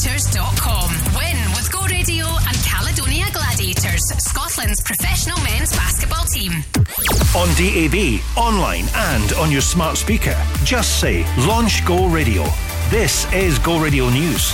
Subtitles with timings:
[0.00, 0.90] GoRadioGladiators.com.
[1.14, 6.52] Win with Go Radio and Caledonia Gladiators, Scotland's professional men's basketball team.
[7.36, 10.36] On DAB, online, and on your smart speaker.
[10.64, 12.44] Just say Launch Go Radio.
[12.88, 14.52] This is Go Radio News.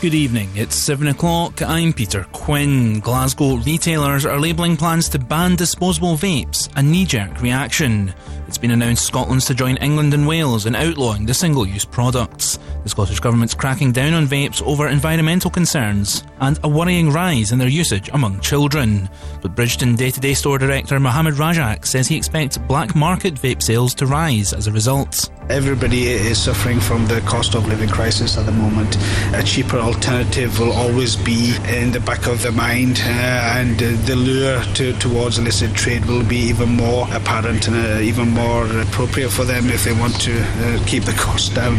[0.00, 1.62] Good evening, it's 7 o'clock.
[1.62, 3.00] I'm Peter Quinn.
[3.00, 8.14] Glasgow retailers are labelling plans to ban disposable vapes a knee jerk reaction.
[8.54, 12.60] It's been announced Scotland's to join England and Wales in outlawing the single use products.
[12.84, 17.58] The Scottish Government's cracking down on vapes over environmental concerns and a worrying rise in
[17.58, 19.08] their usage among children.
[19.42, 23.60] But Bridgeton day to day store director Mohammed Rajak says he expects black market vape
[23.60, 25.30] sales to rise as a result.
[25.50, 28.96] Everybody is suffering from the cost of living crisis at the moment.
[29.34, 34.16] A cheaper alternative will always be in the back of the mind, uh, and the
[34.16, 39.30] lure to, towards illicit trade will be even more apparent and uh, even more appropriate
[39.30, 41.78] for them if they want to uh, keep the cost down.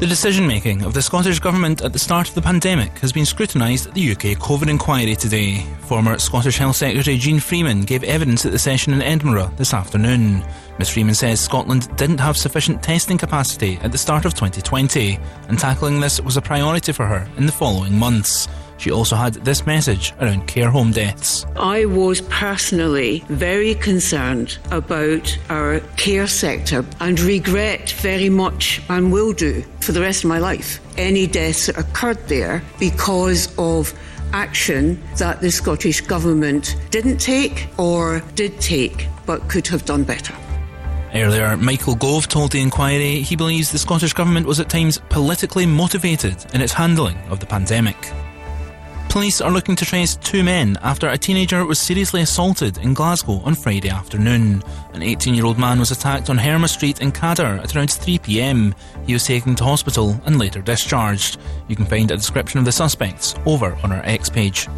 [0.00, 3.24] The decision making of the Scottish Government at the start of the pandemic has been
[3.24, 5.64] scrutinised at the UK COVID inquiry today.
[5.82, 10.44] Former Scottish Health Secretary Jeane Freeman gave evidence at the session in Edinburgh this afternoon.
[10.78, 15.58] Ms Freeman says Scotland didn't have sufficient testing capacity at the start of 2020, and
[15.58, 18.48] tackling this was a priority for her in the following months.
[18.78, 21.46] She also had this message around care home deaths.
[21.56, 29.32] I was personally very concerned about our care sector and regret very much and will
[29.32, 33.92] do for the rest of my life any deaths that occurred there because of
[34.32, 40.34] action that the Scottish Government didn't take or did take but could have done better.
[41.14, 45.64] Earlier, Michael Gove told the inquiry he believes the Scottish Government was at times politically
[45.64, 47.96] motivated in its handling of the pandemic.
[49.08, 53.40] Police are looking to trace two men after a teenager was seriously assaulted in Glasgow
[53.44, 54.62] on Friday afternoon.
[54.92, 58.74] An 18 year old man was attacked on Herma Street in Cadder at around 3pm.
[59.06, 61.38] He was taken to hospital and later discharged.
[61.68, 64.68] You can find a description of the suspects over on our X page.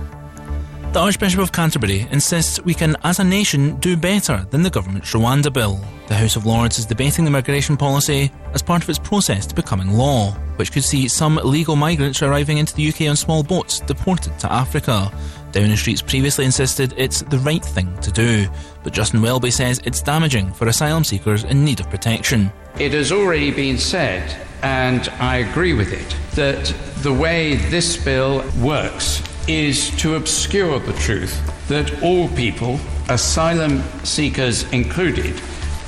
[0.96, 5.12] The Archbishop of Canterbury insists we can, as a nation, do better than the government's
[5.12, 5.78] Rwanda bill.
[6.06, 9.54] The House of Lords is debating the migration policy as part of its process to
[9.54, 13.80] becoming law, which could see some illegal migrants arriving into the UK on small boats
[13.80, 15.12] deported to Africa.
[15.52, 18.48] Downing Street's previously insisted it's the right thing to do,
[18.82, 22.50] but Justin Welby says it's damaging for asylum seekers in need of protection.
[22.80, 28.42] It has already been said, and I agree with it, that the way this bill
[28.62, 35.40] works is to obscure the truth that all people, asylum seekers included,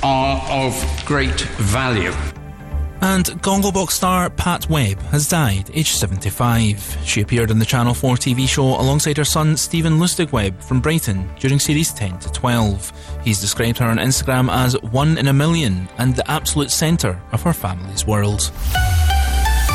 [0.03, 2.13] are of great value.
[3.01, 6.97] And Gogglebox star Pat Webb has died, aged 75.
[7.05, 10.81] She appeared on the Channel 4 TV show alongside her son Stephen Lustig Webb from
[10.81, 13.21] Brighton during series 10 to 12.
[13.23, 17.41] He's described her on Instagram as one in a million and the absolute centre of
[17.43, 18.51] her family's world.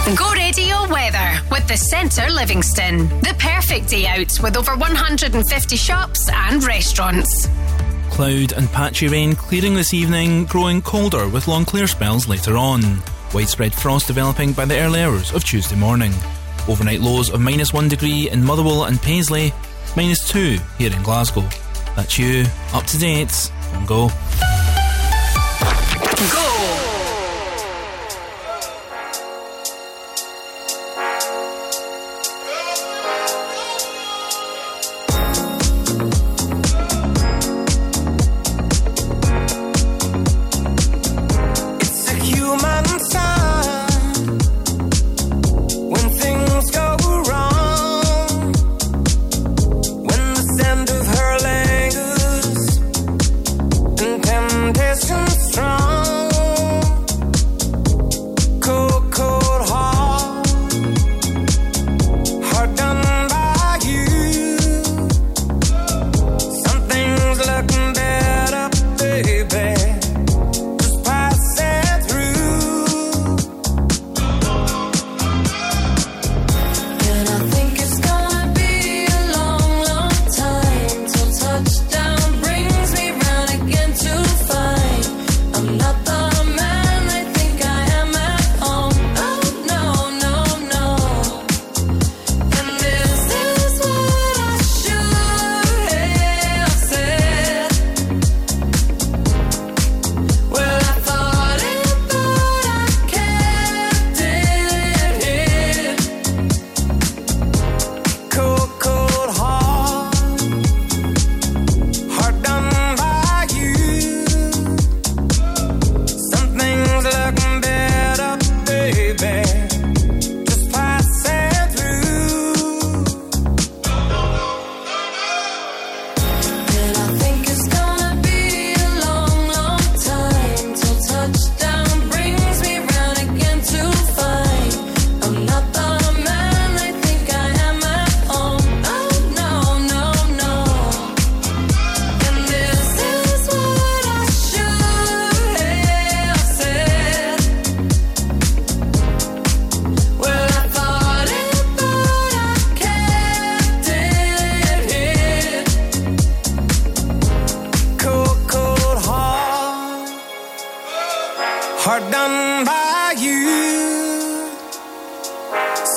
[0.05, 3.09] Go Radio weather with the Centre Livingston.
[3.21, 7.49] The perfect day out with over 150 shops and restaurants.
[8.11, 12.83] Cloud and patchy rain clearing this evening, growing colder with long clear spells later on.
[13.33, 16.13] Widespread frost developing by the early hours of Tuesday morning.
[16.69, 19.55] Overnight lows of minus one degree in Motherwell and Paisley,
[19.97, 21.49] minus two here in Glasgow.
[21.97, 22.45] That's you,
[22.75, 24.09] up to date, and go.
[26.31, 26.54] Go!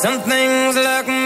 [0.07, 1.16] Some things look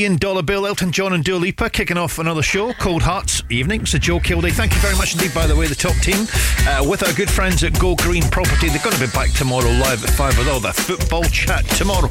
[0.00, 3.84] Million Dollar Bill, Elton John and Dua Lipa kicking off another show, Cold Hearts Evening.
[3.84, 6.26] So, Joe Kilday, thank you very much indeed, by the way, the top team,
[6.66, 8.70] uh, with our good friends at Go Green Property.
[8.70, 12.08] They're going to be back tomorrow live at 5 with all the football chat tomorrow.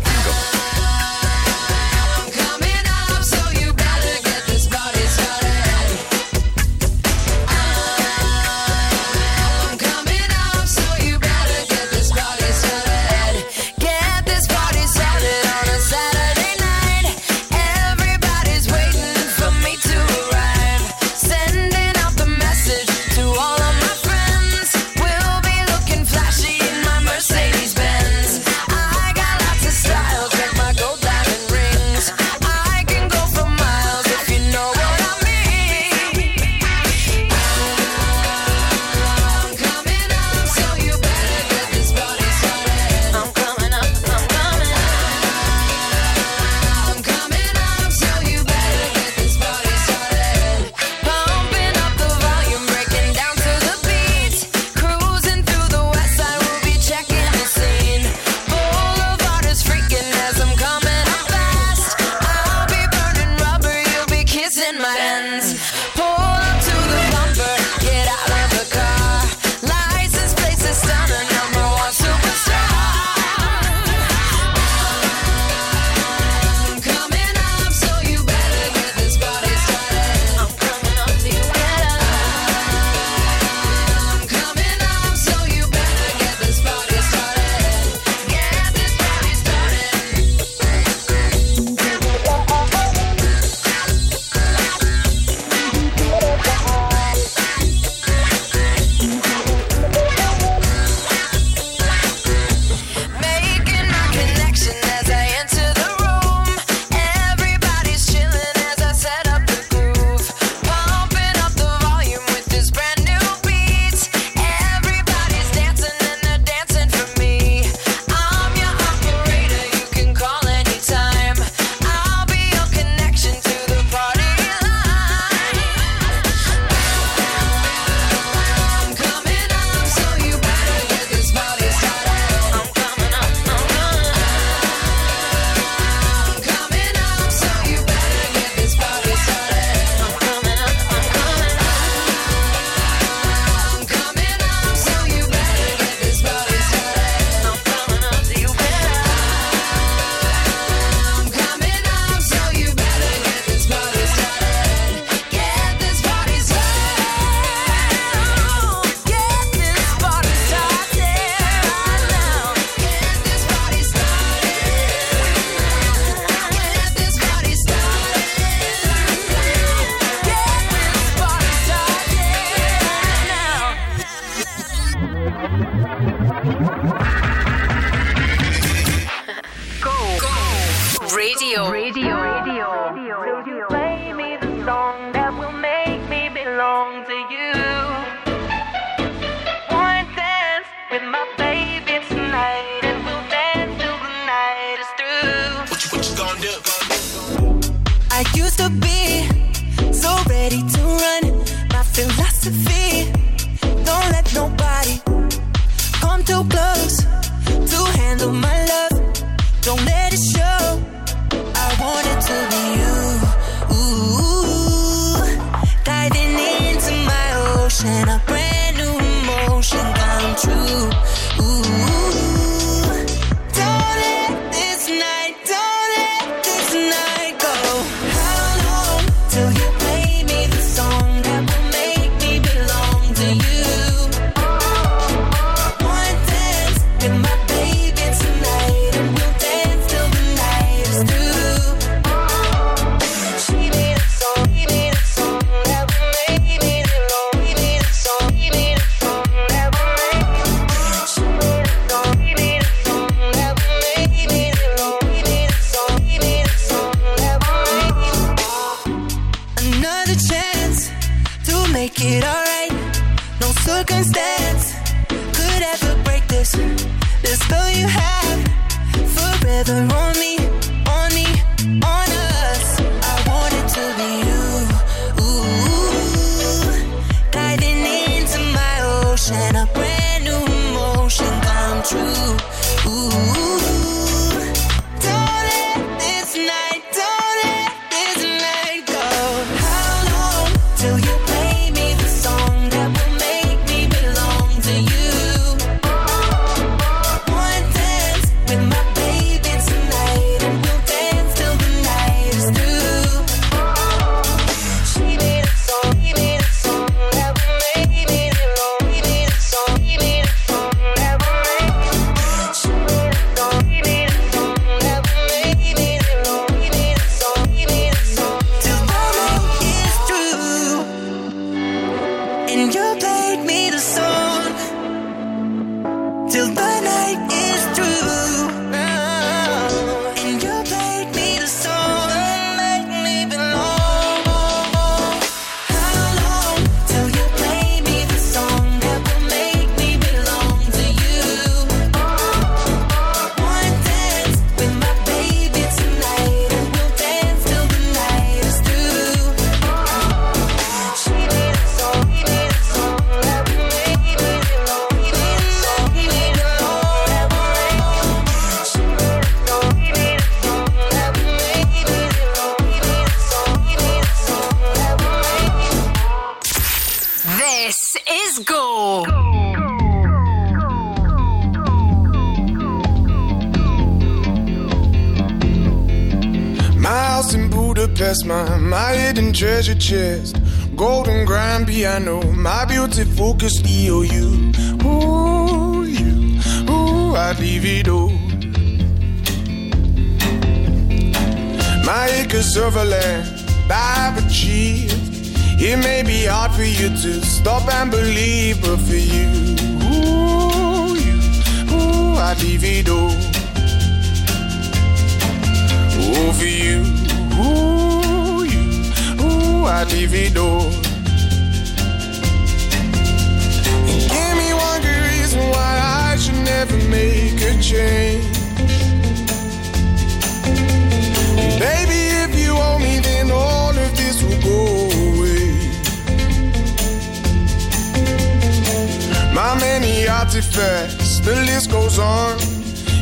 [430.39, 431.23] it fast.
[431.23, 432.37] The list goes on.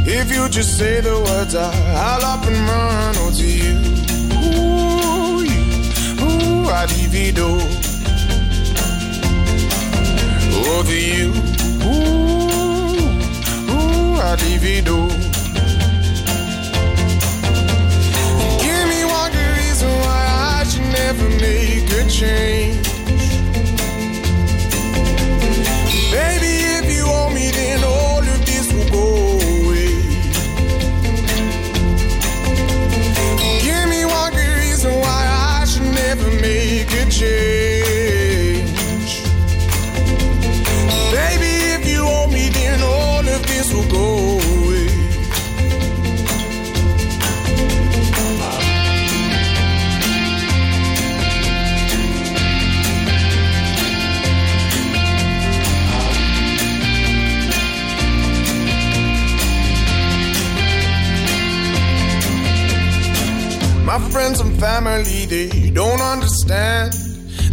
[0.09, 1.69] If you just say the words, I,
[2.05, 3.13] I'll up and run.
[3.23, 3.75] Oh, to you,
[4.45, 5.63] ooh, you,
[6.25, 7.49] ooh, I divido.
[10.59, 11.29] Oh, to you,
[11.89, 12.97] ooh,
[13.73, 14.97] ooh, I divido.
[18.63, 20.21] Give me one good reason why
[20.57, 22.86] I should never make a change.
[37.19, 39.13] change.
[41.17, 44.87] Baby, if you want me, then all of this will go away.
[63.85, 67.06] My friends and family, they don't understand.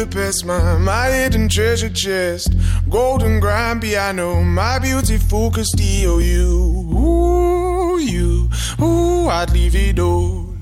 [0.00, 2.54] Budapest, my, my hidden treasure chest,
[2.88, 6.16] golden grand piano, my beautiful Castillo.
[6.16, 8.48] You, ooh, you,
[8.80, 10.56] ooh, I'd leave it all.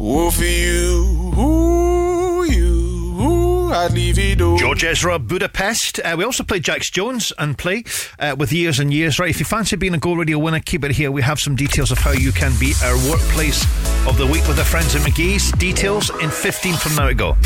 [0.00, 4.58] Ooh, for you, ooh, you, I'd leave it all.
[4.58, 6.00] George Ezra, Budapest.
[6.00, 7.84] Uh, we also played Jax Jones and play
[8.18, 9.20] uh, with Years and Years.
[9.20, 11.12] Right, if you fancy being a Go Radio winner, keep it here.
[11.12, 13.64] We have some details of how you can be our workplace
[14.06, 15.52] of the week with our friends at McGee's.
[15.52, 17.36] Details in 15 from now to go.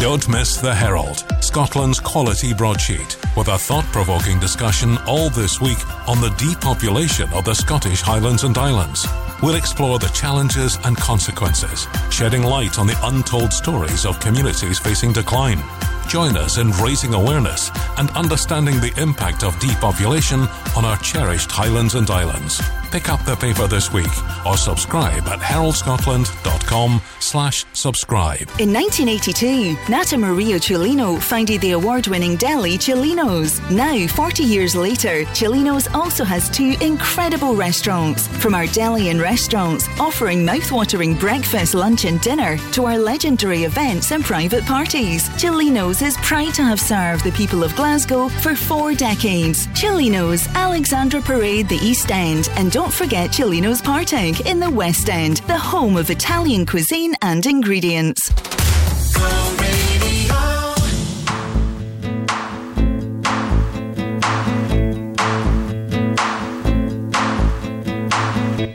[0.00, 5.78] Don't miss The Herald, Scotland's quality broadsheet, with a thought provoking discussion all this week
[6.08, 9.06] on the depopulation of the Scottish Highlands and Islands.
[9.42, 15.12] We'll explore the challenges and consequences, shedding light on the untold stories of communities facing
[15.12, 15.62] decline.
[16.08, 20.40] Join us in raising awareness and understanding the impact of depopulation
[20.76, 22.60] on our cherished Highlands and Islands.
[22.92, 24.12] Pick up the paper this week
[24.44, 28.42] or subscribe at heraldscotland.com slash subscribe.
[28.60, 33.62] In 1982, Nata Maria Celino founded the award-winning deli Celino's.
[33.70, 38.28] Now, 40 years later, Celino's also has two incredible restaurants.
[38.28, 44.12] From our deli and restaurants, offering mouth-watering breakfast, lunch and dinner, to our legendary events
[44.12, 45.30] and private parties.
[45.40, 49.66] Celino's is proud to have served the people of Glasgow for four decades.
[49.72, 55.36] Celino's, Alexandra Parade, the East End, and don't forget Celino's Partick in the West End,
[55.46, 58.20] the home of Italian cuisine and ingredients.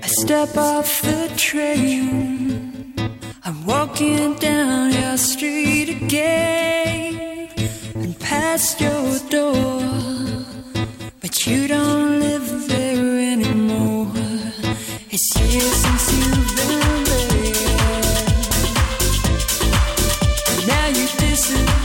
[0.01, 2.93] I step off the train.
[3.43, 7.49] I'm walking down your street again
[7.93, 9.81] and past your door.
[11.19, 13.06] But you don't live there
[20.67, 21.76] Now you disappeared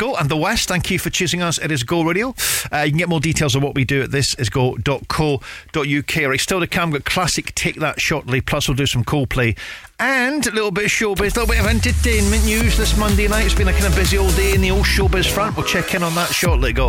[0.00, 0.68] Glasgow and the West.
[0.68, 1.58] Thank you for choosing us.
[1.58, 2.34] It is Go Radio.
[2.72, 5.42] Uh, you can get more details on what we do at this is go.co.uk.
[5.74, 8.40] Right, still to come, got classic Take That shortly.
[8.40, 9.58] Plus, we'll do some Coldplay
[9.98, 13.44] and a little bit of showbiz, a little bit of entertainment news this Monday night.
[13.44, 15.56] It's been a kind of busy all day in the old showbiz front.
[15.56, 16.72] We'll check in on that shortly.
[16.72, 16.88] Go.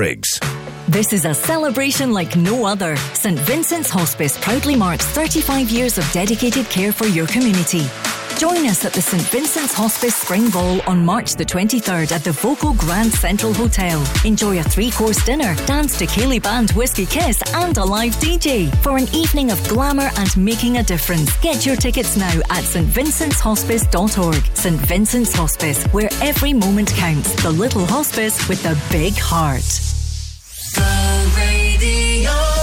[0.87, 2.97] This is a celebration like no other.
[3.13, 7.85] St Vincent's Hospice proudly marks 35 years of dedicated care for your community.
[8.41, 12.31] Join us at the St Vincent's Hospice Spring Ball on March the 23rd at the
[12.31, 14.03] voco Grand Central Hotel.
[14.25, 18.97] Enjoy a three-course dinner, dance to ceilidh Band Whiskey Kiss and a live DJ for
[18.97, 21.37] an evening of glamour and making a difference.
[21.37, 24.57] Get your tickets now at stvincent'shospice.org.
[24.57, 27.39] St Vincent's Hospice, where every moment counts.
[27.43, 29.61] The little hospice with the big heart.
[31.37, 32.60] Radio.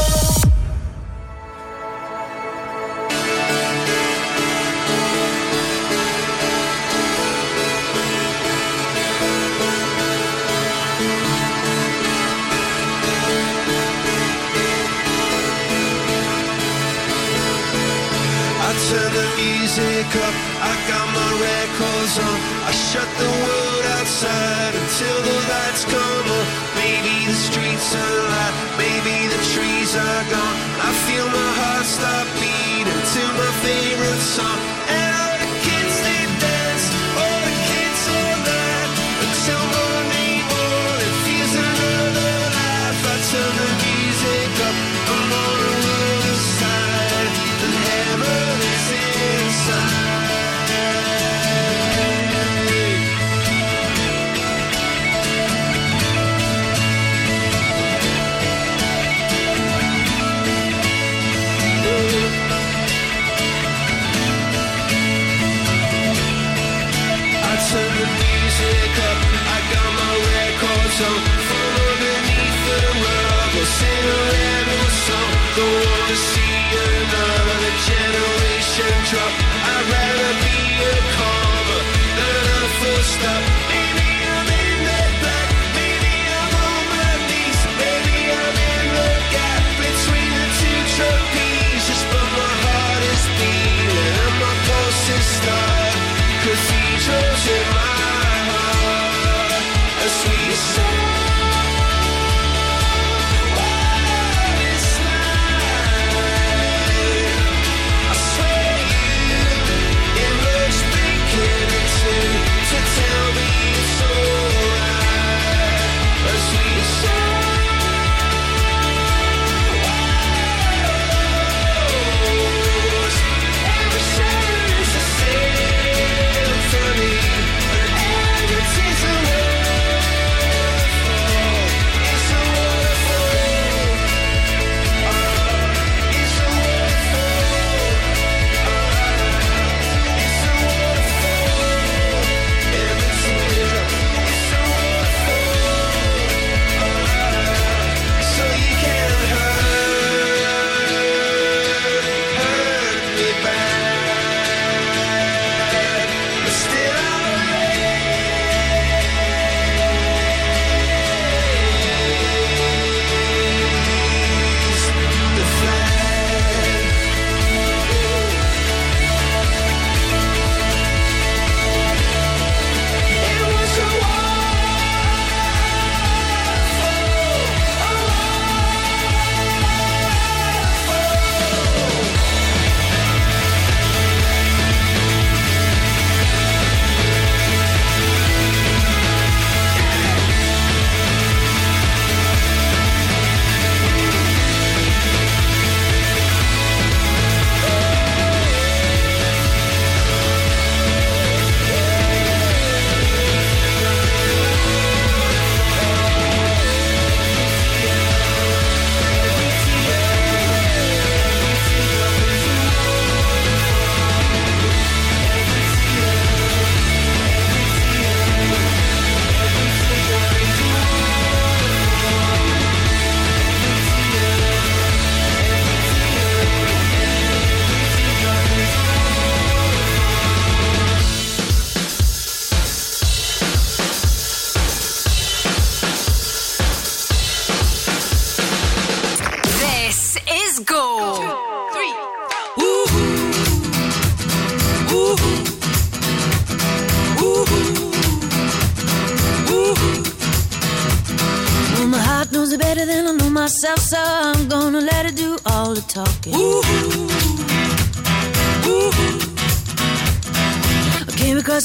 [19.68, 22.38] Music up, I got my records on.
[22.64, 26.46] I shut the world outside until the lights come on.
[26.80, 30.56] Maybe the streets are alive, maybe the trees are gone.
[30.80, 34.77] I feel my heart stop beating to my favorite song.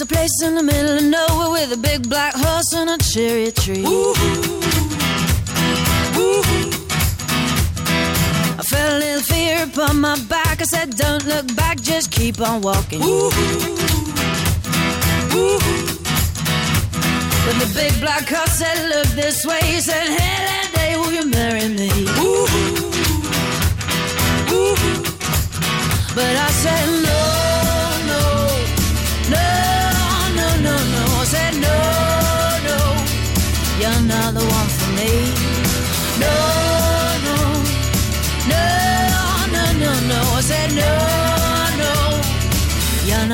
[0.04, 3.52] A place in the middle of nowhere with a big black horse and a cherry
[3.52, 3.86] tree.
[8.60, 10.62] I felt a little fear upon my back.
[10.62, 13.00] I said, Don't look back, just keep on walking.
[17.46, 19.60] But the big black horse said, Look this way.
[19.64, 21.90] He said, Hey, that day, will you marry me?
[26.16, 26.53] But I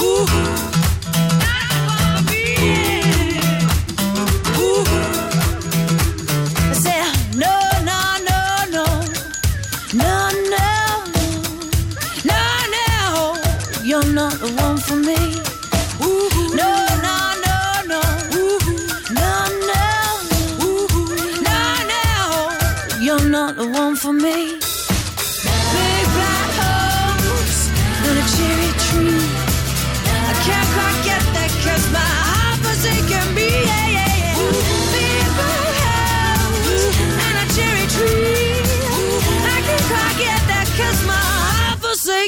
[0.00, 0.73] Ooh.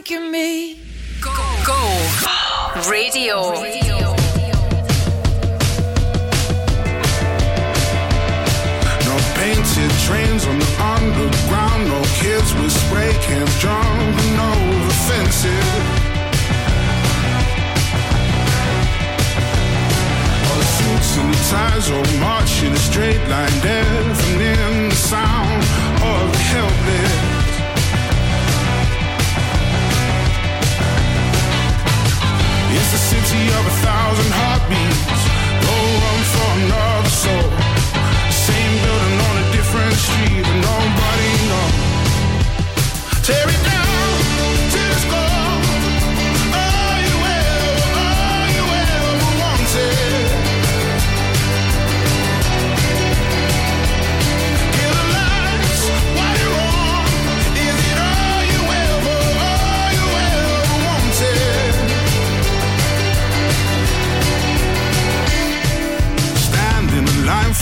[0.07, 0.78] Forsaken me.
[1.20, 1.32] Go.
[2.90, 3.40] Radio.
[9.04, 11.88] No painted trains on the underground.
[11.88, 15.72] No kids with spray cans jumping over fences.
[20.46, 25.62] All the suits and the ties all march in a straight line, deafening the sound
[26.02, 27.26] of the helpless.
[32.79, 35.22] It's the city of a thousand heartbeats.
[35.64, 37.49] Go run for another soul.
[38.31, 43.27] Same building on a different street, but nobody knows.
[43.27, 44.26] Tear it down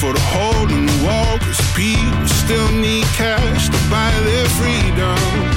[0.05, 1.05] for the hole in the
[1.41, 5.54] Cause people still need cash to buy their freedom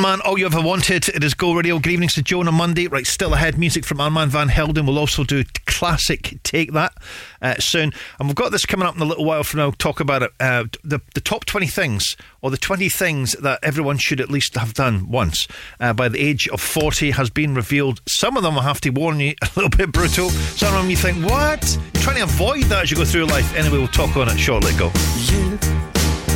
[0.00, 1.10] Man, all you ever wanted.
[1.10, 1.78] It is Go Radio.
[1.78, 2.86] Good evening to Joan on Monday.
[2.86, 3.58] Right, still ahead.
[3.58, 4.86] Music from Armand Van Helden.
[4.86, 6.94] We'll also do classic Take That
[7.42, 7.92] uh, soon.
[8.18, 9.72] And we've got this coming up in a little while from now.
[9.72, 10.30] Talk about it.
[10.40, 14.54] Uh, the, the top 20 things, or the 20 things that everyone should at least
[14.54, 15.46] have done once
[15.80, 18.00] uh, by the age of 40 has been revealed.
[18.08, 20.30] Some of them, I have to warn you, a little bit brutal.
[20.30, 21.78] Some of them you think, what?
[21.92, 23.54] You're trying to avoid that as you go through life.
[23.54, 24.72] Anyway, we'll talk on it shortly.
[24.78, 24.90] Go.
[25.26, 25.58] You,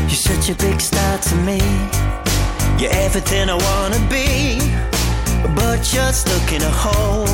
[0.02, 2.23] you're such a big star to me.
[2.78, 4.58] You're everything I wanna be,
[5.54, 7.28] but you're stuck in a hole,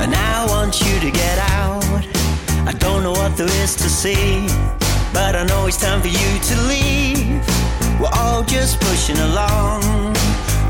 [0.00, 1.84] and I want you to get out.
[2.64, 4.46] I don't know what there is to see,
[5.12, 7.44] but I know it's time for you to leave.
[8.00, 9.82] We're all just pushing along,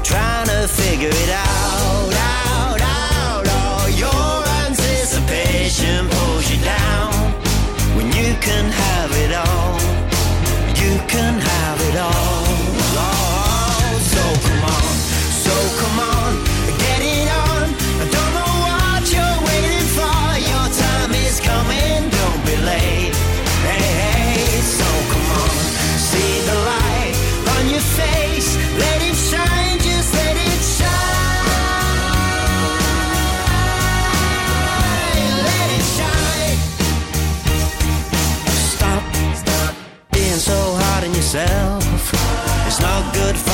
[0.03, 3.47] trying to figure it out, out, out.
[3.61, 4.37] All your
[4.67, 7.13] anticipation pulls you down
[7.95, 9.79] when you can have it all.
[10.81, 12.42] You can have it all.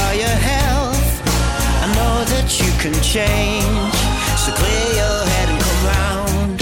[0.09, 1.23] for your health.
[1.85, 3.97] I know that you can change,
[4.43, 6.57] so clear your head and come round.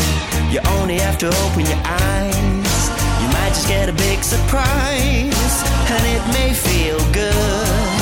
[0.53, 2.81] You only have to open your eyes.
[3.23, 5.55] You might just get a big surprise,
[5.95, 7.96] and it may feel good.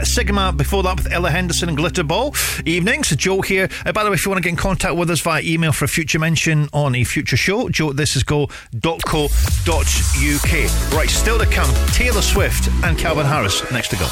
[0.00, 2.34] Uh, Sigma before that with Ella Henderson and Glitterball.
[2.66, 3.68] Evening, so Joe here.
[3.84, 5.72] Uh, by the way, if you want to get in contact with us via email
[5.72, 8.52] for a future mention on a future show, joe at thisisgo.co.uk.
[10.96, 13.70] Right, still to come, Taylor Swift and Calvin Harris.
[13.70, 14.08] Next to go.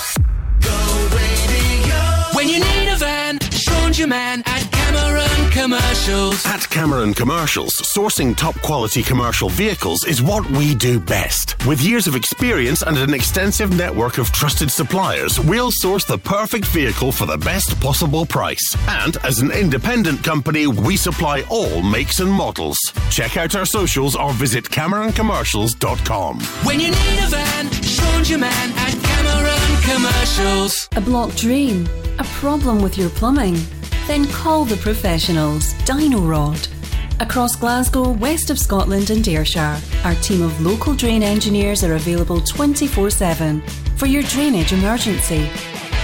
[2.34, 6.44] When you need a van, Sean's your man at Cameron Commercials.
[6.46, 11.66] At Cameron Commercials, sourcing top quality commercial vehicles is what we do best.
[11.66, 16.66] With years of experience and an extensive network of trusted suppliers, we'll source the perfect
[16.66, 18.76] vehicle for the best possible price.
[18.88, 22.78] And as an independent company, we supply all makes and models.
[23.10, 26.40] Check out our socials or visit CameronCommercials.com.
[26.64, 30.88] When you need a van, Sean's your man at Cameron Commercials.
[30.96, 31.88] A blocked drain?
[32.18, 33.58] A problem with your plumbing?
[34.06, 36.77] Then call the professionals, Dyno-Rod.
[37.20, 42.40] Across Glasgow, west of Scotland and Ayrshire, our team of local drain engineers are available
[42.40, 43.60] 24 7
[43.96, 45.50] for your drainage emergency.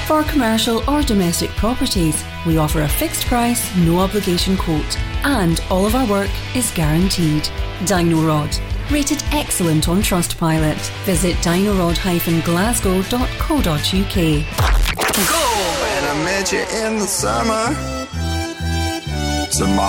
[0.07, 5.87] For commercial or domestic properties, we offer a fixed price, no obligation quote, and all
[5.87, 7.45] of our work is guaranteed.
[7.85, 8.51] Dyno-Rod,
[8.91, 10.81] rated excellent on Trustpilot.
[11.05, 14.17] Visit dinorod-glasgow.co.uk.
[15.81, 17.73] When I met you in the summer,
[19.61, 19.89] my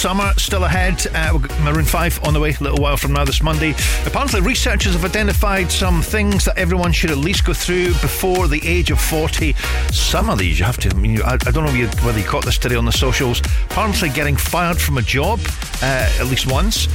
[0.00, 1.06] summer still ahead.
[1.14, 3.74] Uh, Maroon 5 on the way a little while from now this Monday.
[4.06, 8.66] Apparently, researchers have identified some things that everyone should at least go through before the
[8.66, 9.52] age of 40.
[9.92, 12.46] Some of these you have to, I, mean, I, I don't know whether you caught
[12.46, 13.40] this today on the socials.
[13.66, 15.38] Apparently, getting fired from a job
[15.82, 16.88] uh, at least once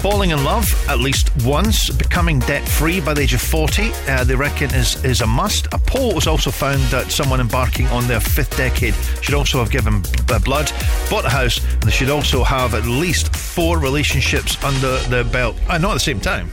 [0.00, 4.24] falling in love at least once, becoming debt free by the age of 40, uh,
[4.24, 5.66] they reckon is, is a must.
[5.74, 9.70] A poll was also found that someone embarking on their fifth decade should also have
[9.70, 10.72] given b- blood,
[11.10, 15.54] bought a house, and they should also have at least four relationships under their belt.
[15.68, 16.50] And not at the same time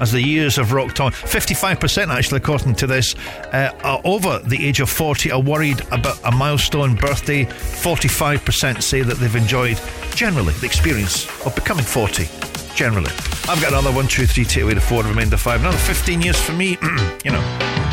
[0.00, 1.12] as the years have rocked on.
[1.12, 3.14] 55%, actually, according to this,
[3.52, 7.44] uh, are over the age of 40 are worried about a milestone birthday.
[7.44, 9.80] 45% say that they've enjoyed
[10.14, 12.43] generally the experience of becoming 40
[12.74, 13.10] generally.
[13.48, 16.40] I've got another one, two, three, take away the four, remainder five, another 15 years
[16.40, 16.78] for me,
[17.24, 17.83] you know.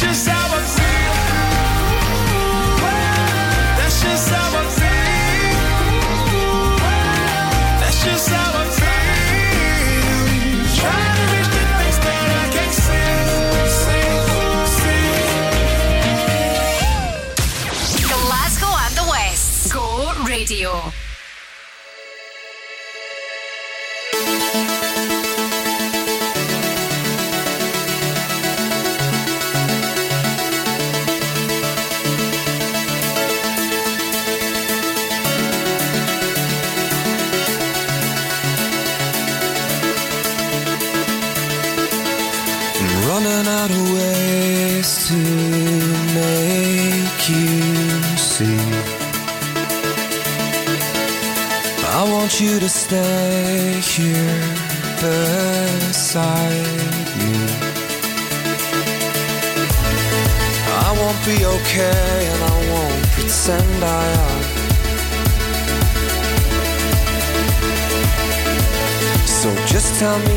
[0.00, 0.39] precious.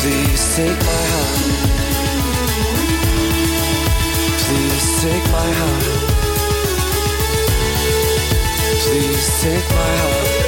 [0.00, 1.42] Please take my heart.
[4.44, 5.86] Please take my heart.
[8.84, 10.41] Please take my heart.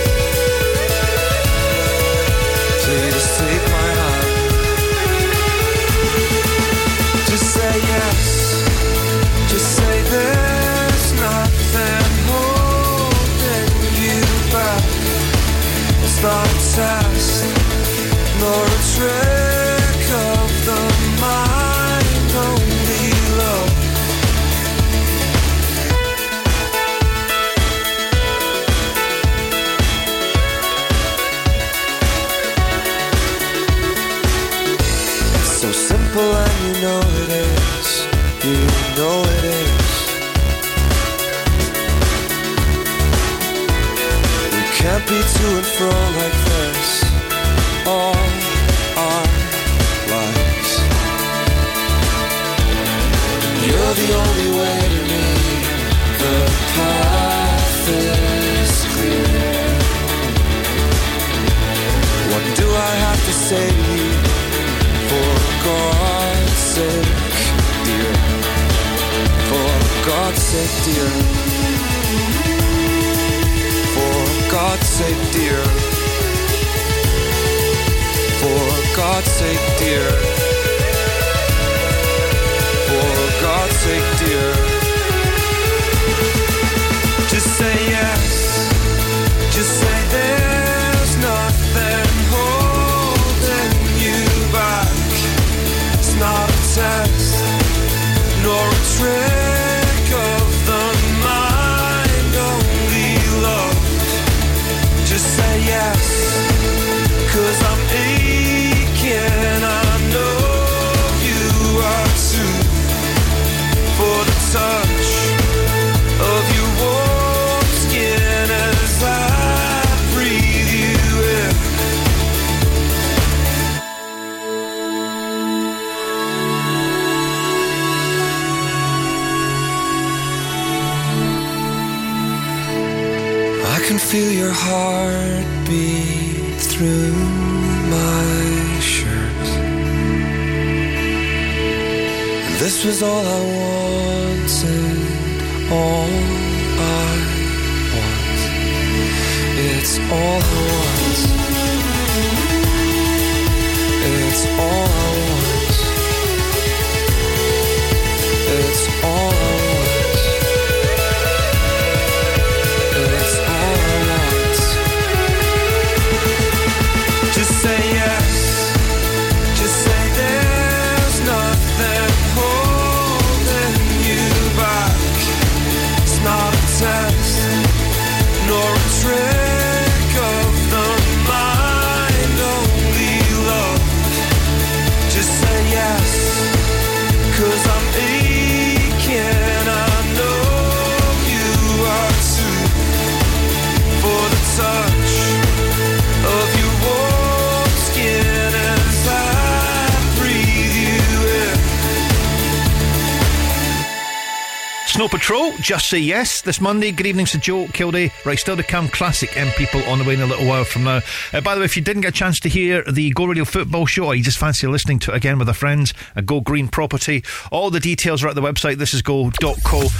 [205.04, 206.90] Snow Patrol, Just Say Yes, this Monday.
[206.90, 208.10] Good evening to Joe Kilday.
[208.24, 210.84] Right, still to come, classic M People on the way in a little while from
[210.84, 211.00] now.
[211.30, 213.44] Uh, by the way, if you didn't get a chance to hear the Go Radio
[213.44, 216.40] Football Show, or you just fancy listening to it again with a friend, at Go
[216.40, 217.22] Green Property,
[217.52, 218.78] all the details are at the website.
[218.78, 219.92] This is go.co.uk.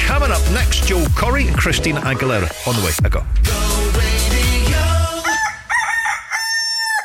[0.00, 2.68] Coming up next, Joel Corry and Christina Aguilera.
[2.68, 3.24] On the way, I go.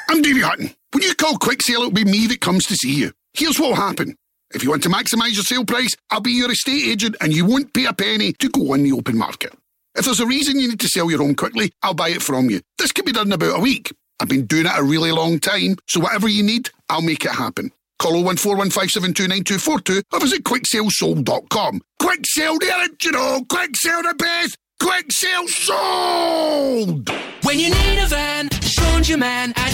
[0.10, 0.76] I'm Davey Hutton.
[0.92, 3.14] When you call Quick Sale, it'll be me that comes to see you.
[3.34, 4.18] Here's what'll happen.
[4.56, 7.46] If you want to maximise your sale price, I'll be your estate agent and you
[7.46, 9.54] won't pay a penny to go on the open market.
[9.96, 12.50] If there's a reason you need to sell your home quickly, I'll buy it from
[12.50, 12.62] you.
[12.78, 13.94] This can be done in about a week.
[14.22, 17.32] I've been doing it a really long time, so whatever you need, I'll make it
[17.32, 17.74] happen.
[18.00, 21.82] Call 01415729242 or visit quicksalesold.com.
[22.00, 22.58] Quick sale,
[23.04, 23.44] you know.
[23.50, 24.58] Quick sale the best.
[24.82, 27.10] Quick sale sold.
[27.44, 29.74] When you need a van, Sean's your man at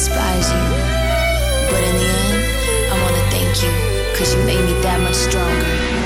[0.00, 0.64] despise you.
[1.68, 2.40] But in the end,
[2.90, 3.70] I wanna thank you,
[4.16, 5.99] cause you made me that much stronger.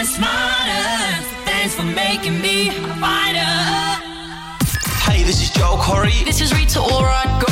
[0.00, 1.24] much smarter.
[1.44, 2.72] Thanks for making me a
[3.02, 3.52] fighter.
[5.04, 6.24] Hey, this is Joel Corry.
[6.24, 7.49] This is Rita Allright.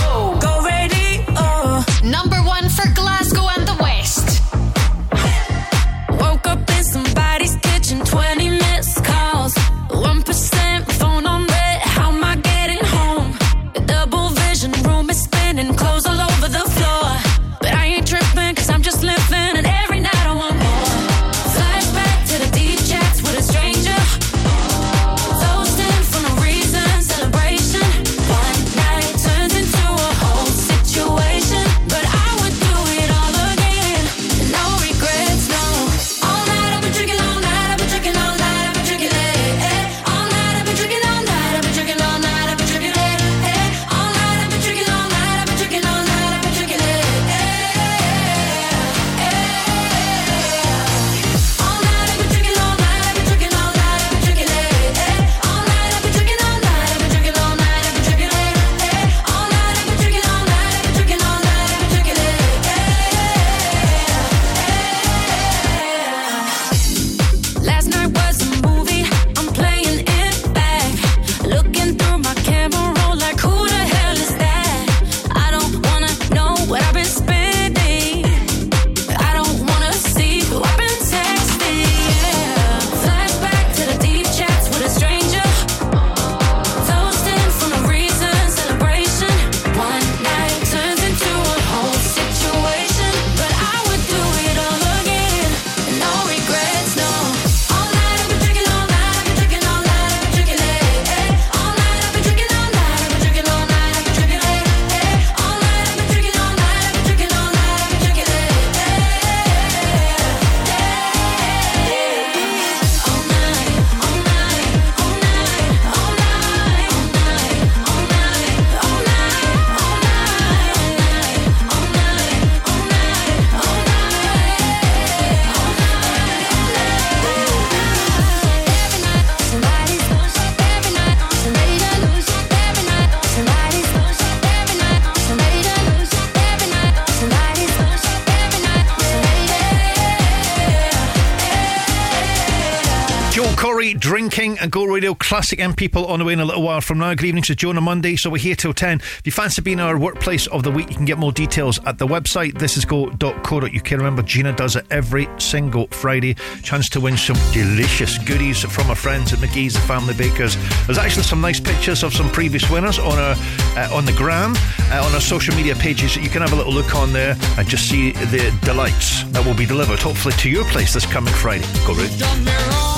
[144.99, 147.15] Radio Classic M People on the way in a little while from now.
[147.15, 148.17] Good evening to Jonah Monday.
[148.17, 148.99] So we're here till 10.
[148.99, 151.99] If you fancy being our workplace of the week, you can get more details at
[151.99, 153.91] the website thisisgo.co.uk.
[153.93, 156.35] Remember, Gina does it every single Friday.
[156.65, 160.57] Chance to win some delicious goodies from our friends at McGhee's, the Family Bakers.
[160.87, 163.37] There's actually some nice pictures of some previous winners on our
[163.77, 164.57] uh, on the gram,
[164.91, 167.69] uh, on our social media pages you can have a little look on there and
[167.69, 171.65] just see the delights that will be delivered, hopefully to your place this coming Friday.
[171.87, 172.98] Go route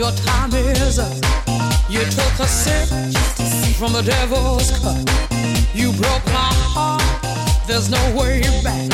[0.00, 1.12] your time is up.
[1.90, 2.88] You took a sip
[3.76, 4.96] from the devil's cup.
[5.74, 7.04] You broke my heart.
[7.68, 8.88] There's no way back.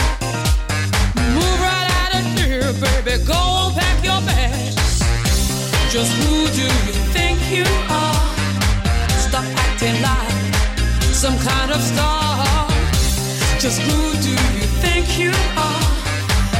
[1.36, 3.22] Move right out of here, baby.
[3.22, 4.98] Go pack your bags.
[5.94, 7.68] Just who do you think you
[8.02, 8.26] are?
[9.26, 10.34] Stop acting like
[11.14, 12.66] some kind of star.
[13.62, 15.86] Just who do you think you are?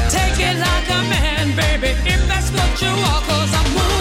[0.09, 3.95] Take it like a man, baby, if that's what you are, cause I'm moving.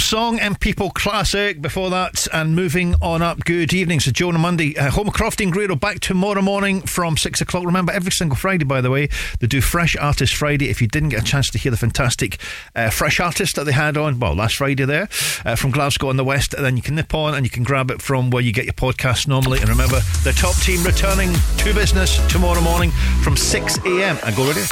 [0.00, 3.44] Song M People classic before that, and moving on up.
[3.44, 7.64] Good evening, so Jonah Monday, uh, home Crofty and back tomorrow morning from six o'clock.
[7.64, 9.08] Remember, every single Friday, by the way,
[9.40, 10.68] they do Fresh Artist Friday.
[10.68, 12.38] If you didn't get a chance to hear the fantastic
[12.74, 15.08] uh, Fresh Artist that they had on, well, last Friday there
[15.44, 17.90] uh, from Glasgow in the West, then you can nip on and you can grab
[17.90, 19.60] it from where you get your podcast normally.
[19.60, 22.90] And remember, the top team returning to business tomorrow morning
[23.22, 24.18] from 6 a.m.
[24.22, 24.64] And uh, go radio.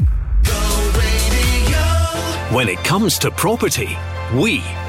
[0.43, 2.57] go radio.
[2.57, 3.97] When it comes to property,
[4.35, 4.63] we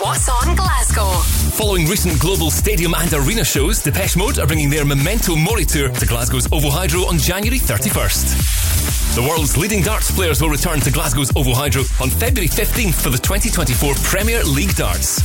[0.00, 1.10] What's on Glasgow?
[1.56, 5.88] Following recent global stadium and arena shows, Depeche Mode are bringing their Memento Mori tour
[5.88, 9.14] to Glasgow's Ovo Hydro on January 31st.
[9.16, 13.10] The world's leading darts players will return to Glasgow's Ovo Hydro on February 15th for
[13.10, 15.18] the 2024 Premier League Darts.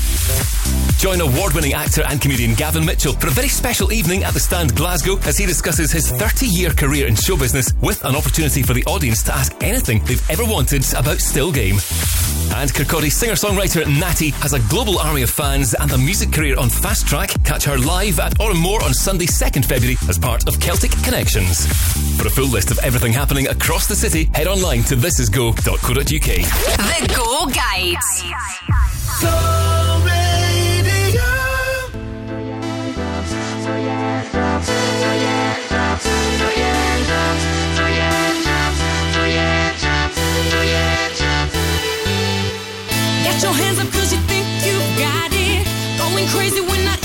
[1.00, 4.40] Join award winning actor and comedian Gavin Mitchell for a very special evening at the
[4.40, 8.64] Stand Glasgow as he discusses his 30 year career in show business with an opportunity
[8.64, 11.76] for the audience to ask anything they've ever wanted about Still Game.
[12.56, 16.70] And Kirkcaldy singer-songwriter Natty has a global army of fans and a music career on
[16.70, 17.32] Fast Track.
[17.44, 21.66] Catch her live at Òran Mór on Sunday, 2nd February as part of Celtic Connections.
[22.18, 26.06] For a full list of everything happening across the city, head online to thisisgo.co.uk.
[26.06, 28.24] The Go Guides.
[29.22, 29.30] Go!
[34.64, 34.73] So-
[43.56, 45.66] hands up cause you think you got it.
[45.98, 47.03] Going crazy when I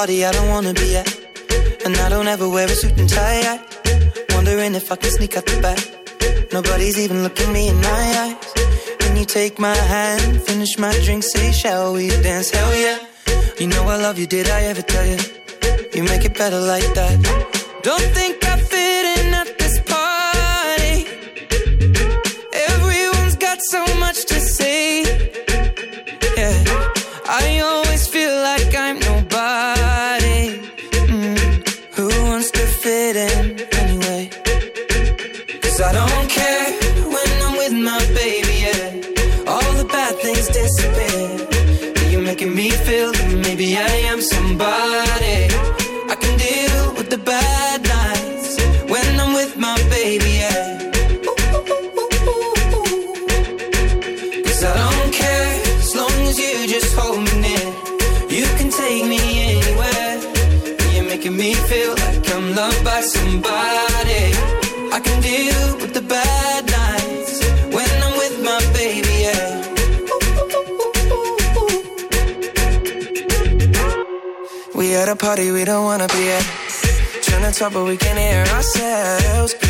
[0.00, 0.39] party at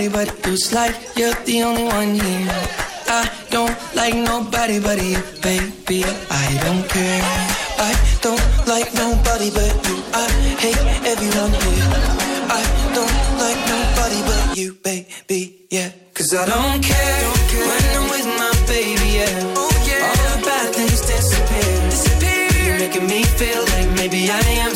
[0.00, 0.48] Nobody but.
[0.48, 2.48] It's like you're the only one here.
[3.08, 6.04] I don't like nobody but you, baby.
[6.30, 7.22] I don't care.
[7.78, 9.96] I don't like nobody but you.
[10.14, 10.26] I
[10.62, 11.88] hate everyone here.
[12.48, 12.62] I
[12.96, 15.66] don't like nobody but you, baby.
[15.70, 17.24] Yeah, cause I don't care
[17.68, 19.08] when I'm with my baby.
[19.18, 21.80] Yeah, all the bad things disappear.
[22.64, 24.74] You're making me feel like maybe I am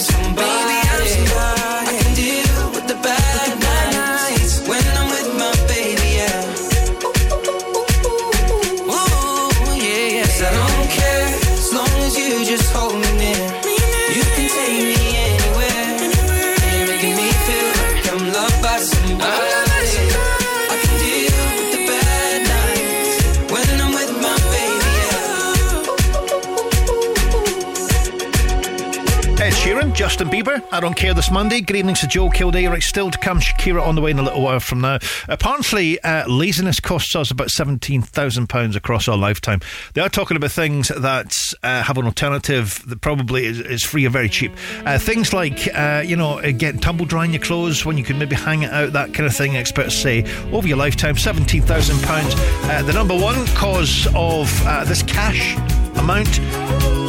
[30.14, 31.60] Justin Bieber, I don't care this Monday.
[31.60, 32.70] Good evening to Joe Kilday.
[32.70, 33.40] Right, still to come.
[33.40, 35.00] Shakira on the way in a little while from now.
[35.26, 39.58] Apparently, uh, laziness costs us about £17,000 across our lifetime.
[39.94, 41.34] They are talking about things that
[41.64, 44.52] uh, have an alternative that probably is, is free or very cheap.
[44.86, 48.16] Uh, things like, uh, you know, uh, getting tumble drying your clothes when you can
[48.16, 49.56] maybe hang it out, that kind of thing.
[49.56, 50.22] Experts say
[50.52, 52.70] over your lifetime, £17,000.
[52.70, 54.48] Uh, the number one cause of
[54.86, 55.56] this cash
[55.96, 56.38] amount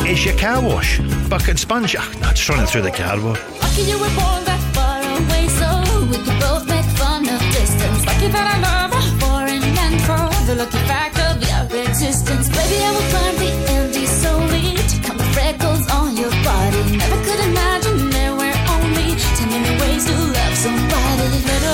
[0.07, 0.99] is your car wash.
[1.30, 1.95] Bucket sponge.
[1.98, 3.40] Ah, just running through the car wash.
[3.62, 5.68] Lucky you were born that far away, so
[6.10, 8.06] we could both make fun of distance.
[8.06, 12.49] Lucky that I love her for and and for the lucky fact of your existence.
[12.49, 16.98] Baby, I will climb the Andes solely to count the freckles on your body.
[16.98, 19.07] Never could imagine there were only
[19.38, 21.06] ten million ways to love somebody.
[21.45, 21.66] Can't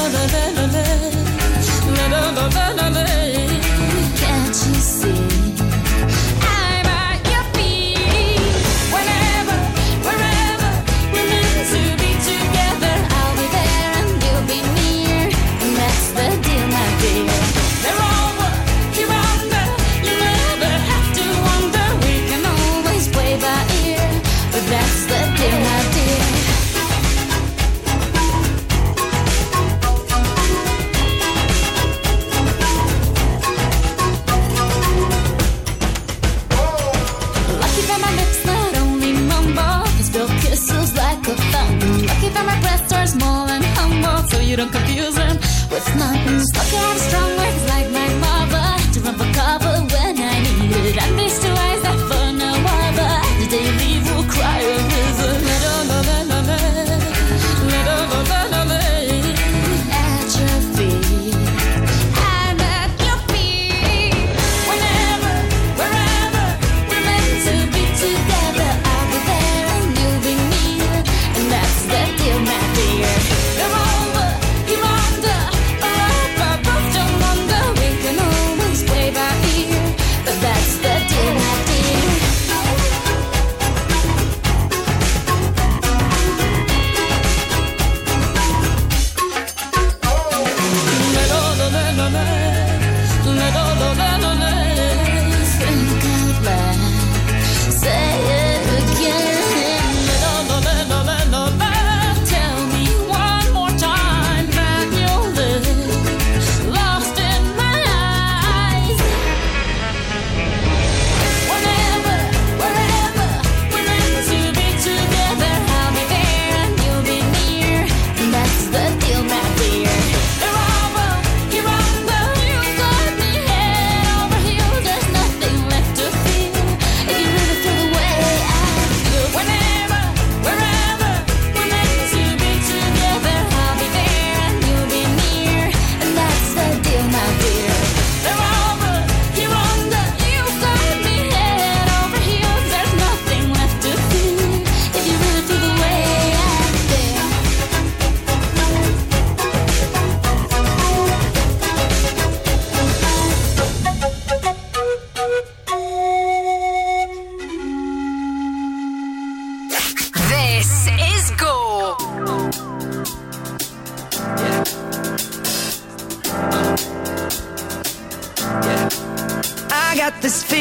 [43.12, 45.36] small and humble, so you don't confuse them
[45.74, 46.40] with nothing.
[46.56, 48.01] I have strong words like my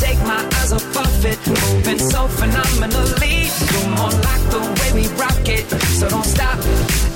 [0.00, 3.50] take my eyes off of it, moving so phenomenally.
[3.72, 5.68] You're more like the way we rock it,
[5.98, 7.09] so don't stop.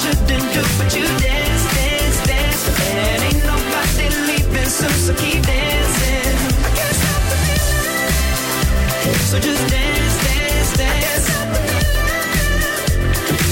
[0.00, 2.62] Shouldn't do, but you dance, dance, dance.
[2.94, 6.34] And ain't nobody leaving soon, so keep dancing.
[6.66, 9.22] I can't stop the feeling.
[9.30, 11.26] So just dance, dance, dance.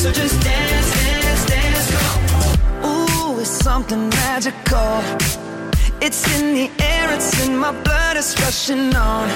[0.02, 1.88] So just dance, dance, dance.
[2.86, 5.02] Ooh, it's something magical.
[6.00, 9.28] It's in the air, it's in my blood, it's rushing on.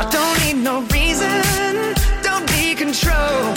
[0.00, 3.54] I don't need no reason, don't be control.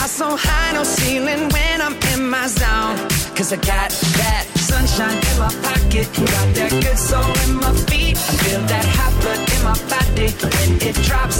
[0.21, 2.97] so high, no ceiling when I'm in my zone.
[3.35, 3.89] Cause I got
[4.21, 8.15] that sunshine in my pocket, got that good soul in my feet.
[8.29, 11.39] I feel that hot blood in my body when it drops.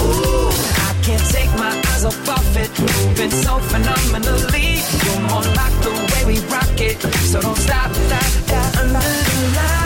[0.00, 0.48] Ooh,
[0.88, 4.68] I can't take my eyes off of it, moving so phenomenally.
[5.04, 6.96] You're more like the way we rock it,
[7.30, 8.76] so don't stop, stop, stop.
[8.80, 9.81] Under the lights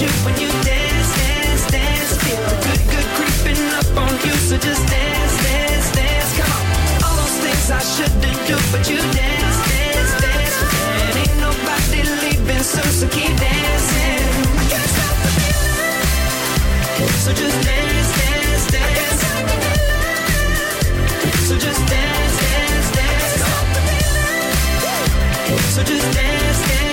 [0.00, 2.16] when you dance, dance, dance.
[2.24, 4.32] Feel good, good creeping up on you.
[4.48, 6.32] So just dance, dance, dance.
[6.38, 6.64] Come on.
[7.04, 10.56] All those things I shouldn't do, but you dance, dance, dance.
[10.96, 14.32] And ain't nobody leaving so keep dancing.
[14.72, 16.00] Can't stop the feeling.
[17.20, 19.22] So just dance, dance, dance.
[21.48, 23.44] So just dance, dance, dance.
[25.74, 26.91] So just dance, dance, can't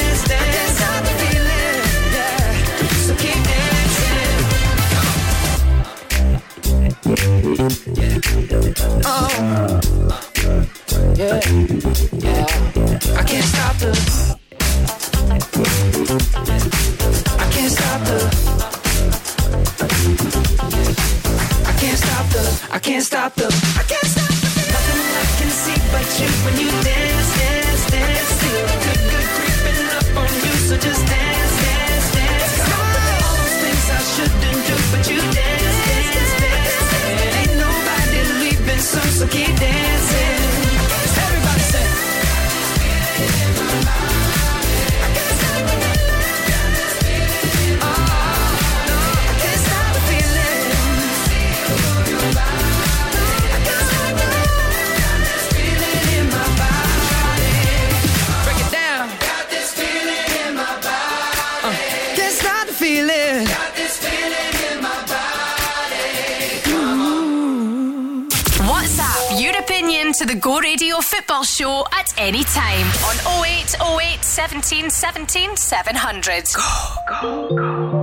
[74.69, 76.53] 0808 17 17 700.
[76.53, 77.98] Cutting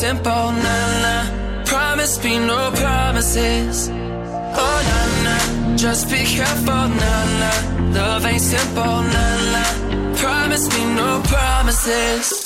[0.00, 1.14] simple, na na.
[1.64, 3.88] Promise me no promises.
[3.88, 7.52] Oh na na, just be careful, na na.
[7.96, 9.64] Love ain't simple, na na.
[10.20, 12.45] Promise me no promises.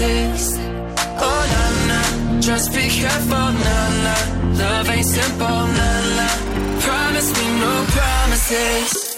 [0.00, 0.58] Promises.
[1.20, 2.40] Oh, nah, nah.
[2.40, 4.58] Just be careful, nah, nah.
[4.58, 6.80] Love ain't simple, nah, nah.
[6.80, 9.09] Promise me no promises.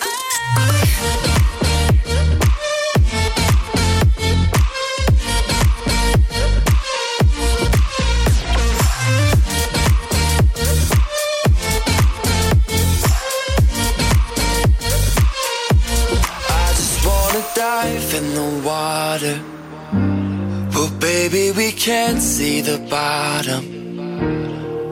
[22.65, 23.65] The bottom.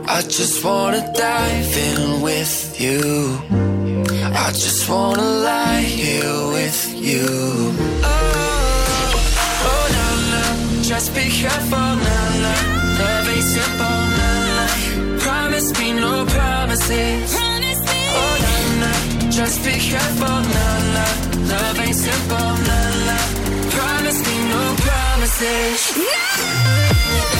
[0.08, 3.38] I just wanna dive in with you.
[4.44, 7.26] I just wanna lie here with you.
[8.02, 8.18] Oh,
[9.70, 10.44] oh, no, no.
[10.82, 12.54] Just be careful, no, no.
[13.00, 14.66] Love ain't simple, no, no.
[15.20, 17.34] Promise me no promises.
[17.38, 19.30] Oh, no, no.
[19.30, 20.66] Just be careful, no,
[20.96, 21.06] no.
[21.52, 23.18] Love ain't simple, no, no.
[23.76, 25.80] Promise me no promises.
[25.94, 27.39] Promise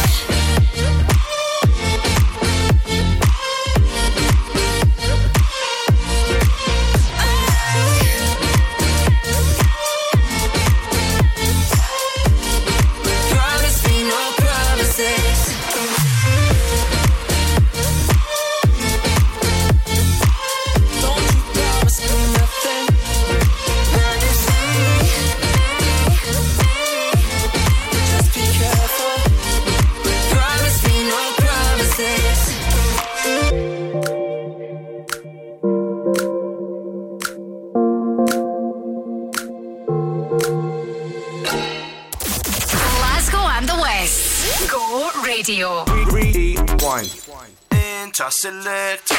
[48.30, 49.16] Into selector.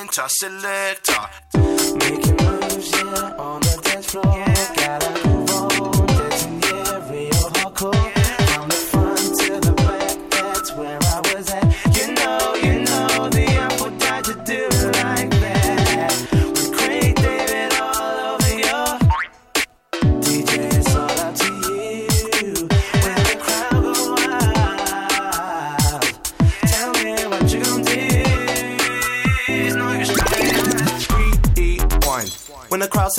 [0.00, 0.79] Into selector.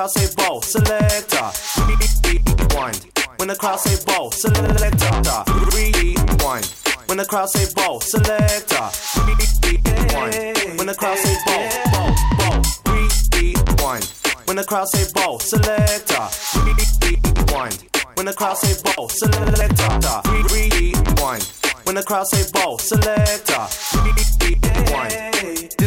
[0.00, 1.50] Crowd say bow, selector.
[1.76, 3.06] Rewind.
[3.36, 5.44] When the crowd say bow, selector.
[5.76, 6.66] Rewind.
[7.04, 8.88] When the crowd say bow, selector.
[9.20, 10.78] Rewind.
[10.78, 12.62] When the crowd say bow, bow, bow.
[12.88, 14.04] Rewind.
[14.46, 16.28] When the crowd say bow, selector.
[16.64, 17.84] Rewind.
[18.14, 20.20] When the crowd say bow, selector.
[20.48, 21.44] Rewind.
[21.84, 23.68] When the crowd say bow, selector.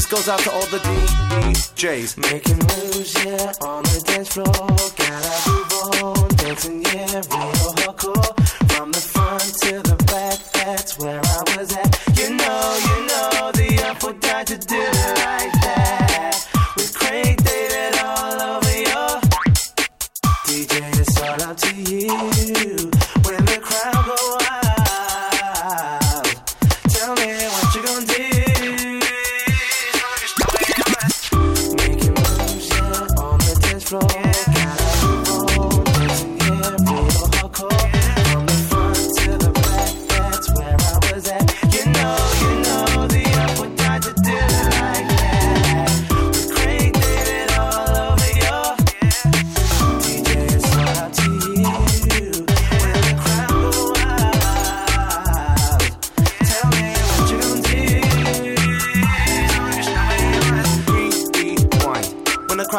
[0.04, 2.18] This goes out to all the DJs.
[2.18, 4.52] Making moves, yeah, on the dance floor.
[4.98, 7.22] Gotta move on, dancing, yeah,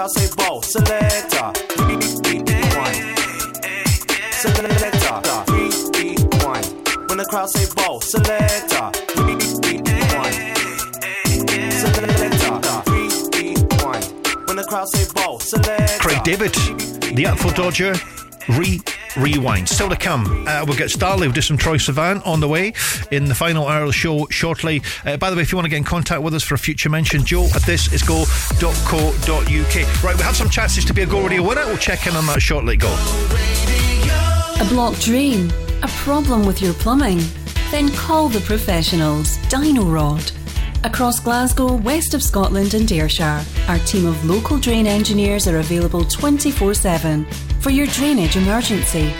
[0.04, 0.60] I say ball.
[0.60, 1.52] Selector.
[7.46, 8.02] Say ball.
[8.02, 8.90] Selector.
[9.00, 9.70] Selector.
[14.44, 15.40] When the crowd say ball.
[15.40, 15.98] Selector.
[16.00, 16.52] Craig David,
[17.16, 17.94] the Artful Dodger.
[18.50, 18.82] Re
[19.16, 19.68] rewind.
[19.68, 22.72] Still to come, uh, we'll get Starley, we'll do some Troye Sivan on the way
[23.10, 24.82] in the final hour of the show shortly.
[25.04, 26.58] Uh, by the way, if you want to get in contact with us for a
[26.58, 29.34] future mention, Joe at this is go.co.uk.
[30.04, 31.66] Right, we have some chances to be a Go Radio winner.
[31.66, 32.76] We'll check in on that shortly.
[32.76, 32.92] Go.
[34.60, 35.52] A blocked drain?
[35.82, 37.20] A problem with your plumbing?
[37.70, 39.38] Then call the professionals.
[39.48, 40.30] Dyno-Rod.
[40.84, 46.04] Across Glasgow, west of Scotland and Ayrshire, our team of local drain engineers are available
[46.04, 47.26] 24 7
[47.64, 49.10] for your drainage emergency.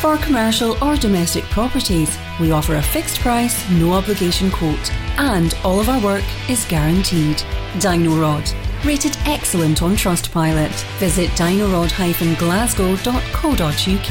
[0.00, 5.80] For commercial or domestic properties, we offer a fixed price, no obligation quote, and all
[5.80, 7.38] of our work is guaranteed.
[7.80, 8.59] Dyno-Rod.
[8.84, 10.70] Rated excellent on Trustpilot.
[10.98, 14.10] Visit dinorod-glasgow.co.uk.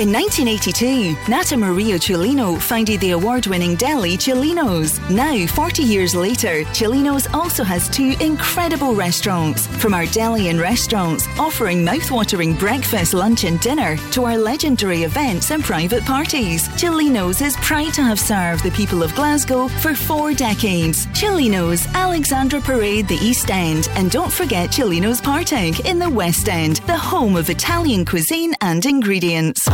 [0.00, 4.98] In 1982, Nata Maria Celino founded the award winning deli Celino's.
[5.10, 9.66] Now, 40 years later, Celino's also has two incredible restaurants.
[9.66, 15.52] From our deli and restaurants, offering mouth-watering breakfast, lunch, and dinner, to our legendary events
[15.52, 20.32] and private parties, Celino's is proud to have served the people of Glasgow for four
[20.32, 21.06] decades.
[21.12, 26.76] Celino's, Alexandra Parade, the East End, and don't forget Celino's Partick in the West End,
[26.86, 29.68] the home of Italian cuisine and ingredients.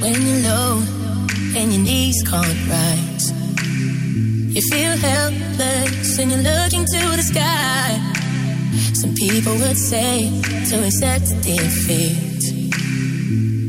[0.00, 0.82] When you're low
[1.56, 2.91] and your knees can't you
[4.72, 7.88] feel helpless and you're looking to the sky.
[8.94, 10.14] Some people would say
[10.70, 12.42] to accept defeat.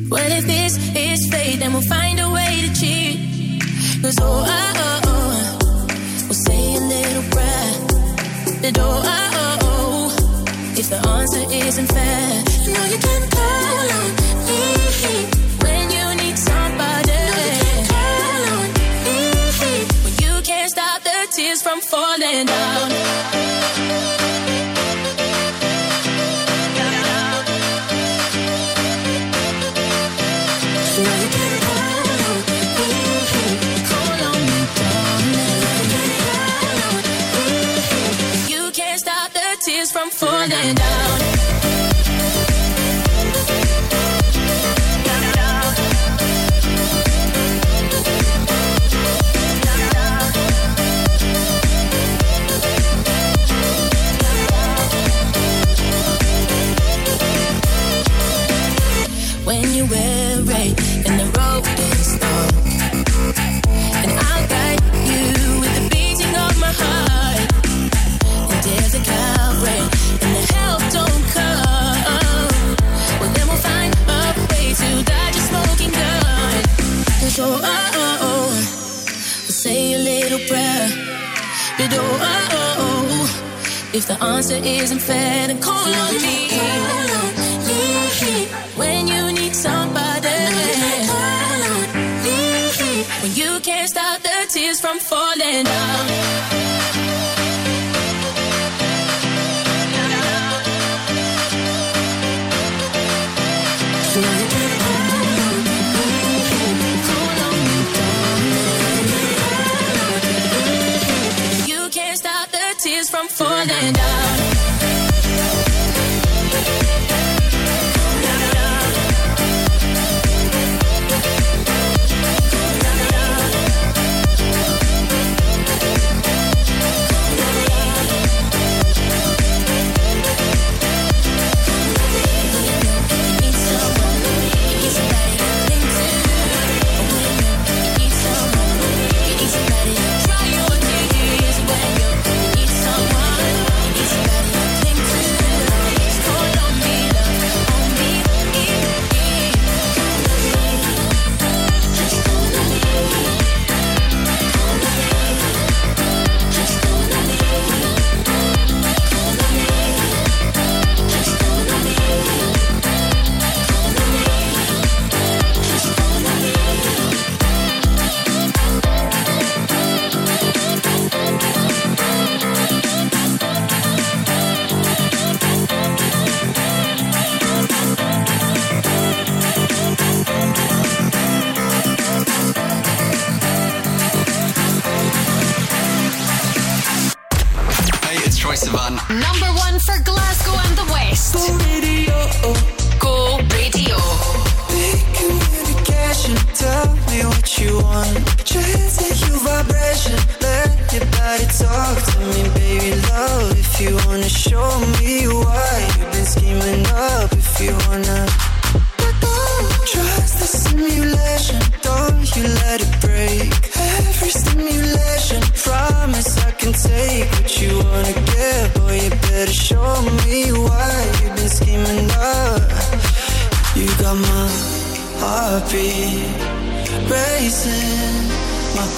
[0.10, 3.18] Well, if this is fate, then we'll find a way to cheat.
[4.02, 5.86] Cause oh, oh, oh, oh,
[6.28, 7.74] we'll say a little prayer.
[8.62, 12.30] But oh, oh, oh, oh, if the answer isn't fair,
[12.66, 14.10] you know you can call on
[14.48, 14.64] me
[21.94, 24.23] falling down.
[84.04, 86.50] If the answer isn't fair, then call on me.
[88.76, 90.30] When you need somebody,
[93.22, 96.63] when you can't stop the tears from falling down.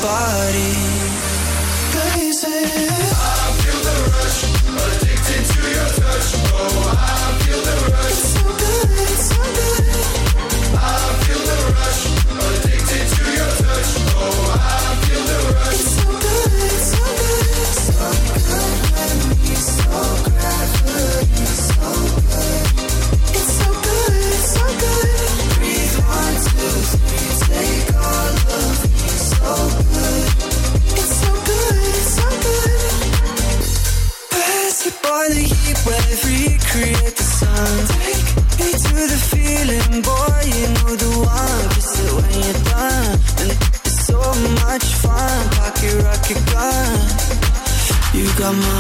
[0.06, 0.85] party
[48.46, 48.75] got my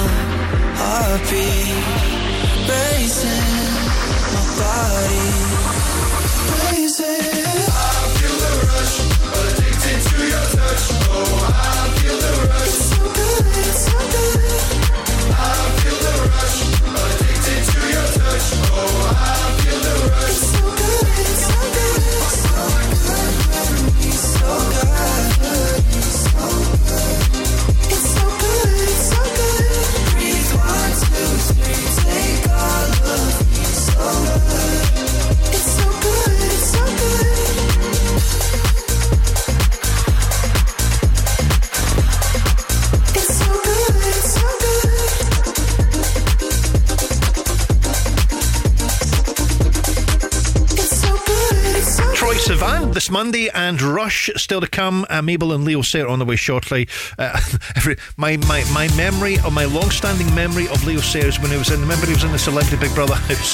[53.25, 55.03] Lundy and Rush still to come.
[55.09, 56.87] Uh, Mabel and Leo Sayer on the way shortly.
[57.17, 57.41] Uh,
[57.75, 61.57] every, my, my, my memory, or my long standing memory of Leo Sayers when he
[61.57, 63.53] was in, remember he was in the Celebrity Big Brother house.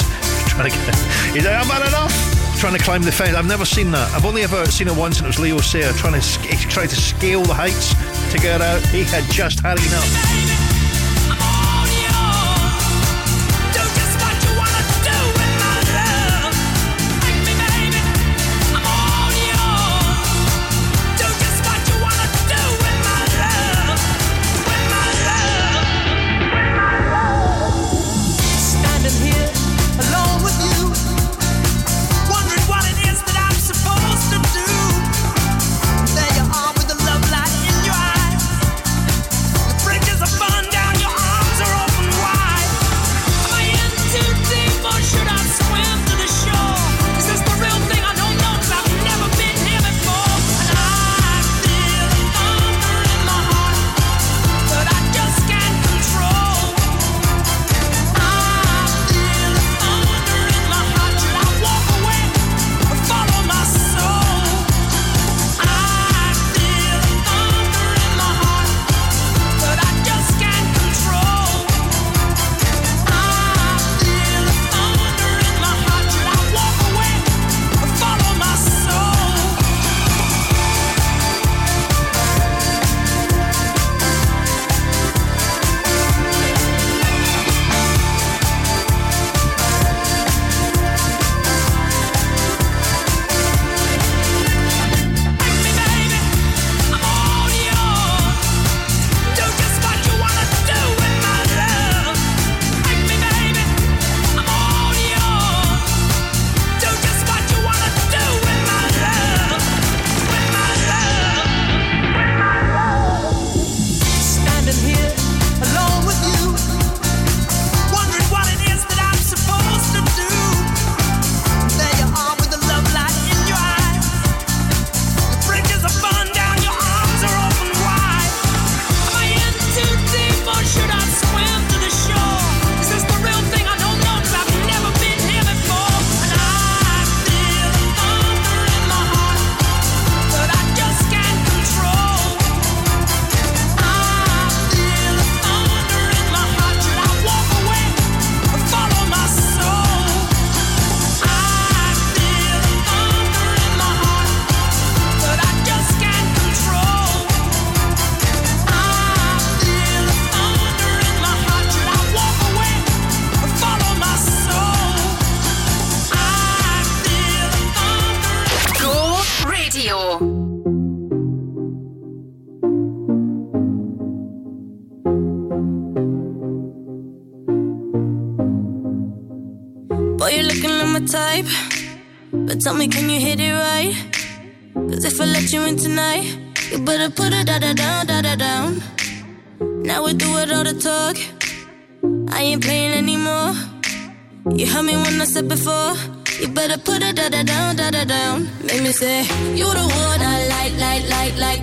[0.49, 0.95] trying to get,
[1.34, 2.60] he's like, I've had enough!
[2.60, 3.34] Trying to climb the fence.
[3.34, 4.11] I've never seen that.
[4.11, 6.88] I've only ever seen it once, and it was Leo Sayer trying to, he to
[6.89, 7.93] scale the heights
[8.34, 8.85] to get out.
[8.88, 10.70] He had just had enough.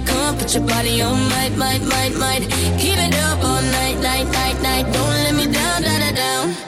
[0.08, 2.38] Come put your body on my, my, my, my.
[2.80, 4.84] Keep it up all night, night, night, night.
[4.92, 6.67] Don't let me down, down, down.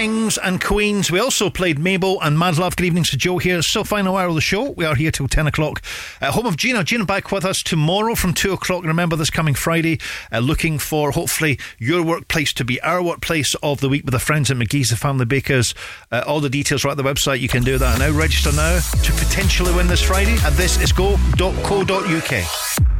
[0.00, 1.10] Kings, and Queens.
[1.10, 2.74] We also played Mabel and Mad Love.
[2.74, 3.60] Good evening to Joe here.
[3.60, 4.70] Still final hour of the show.
[4.70, 5.82] We are here till 10 o'clock.
[6.22, 6.84] Uh, home of Gina.
[6.84, 8.82] Gina back with us tomorrow from 2 o'clock.
[8.82, 10.00] Remember this coming Friday,
[10.32, 14.18] uh, looking for hopefully your workplace to be our workplace of the week with the
[14.18, 15.74] friends at McGhee's, the family bakers.
[16.10, 17.40] Uh, all the details are at the website.
[17.40, 18.10] You can do that now.
[18.10, 20.38] Register now to potentially win this Friday.
[20.42, 22.99] And this is go.co.uk.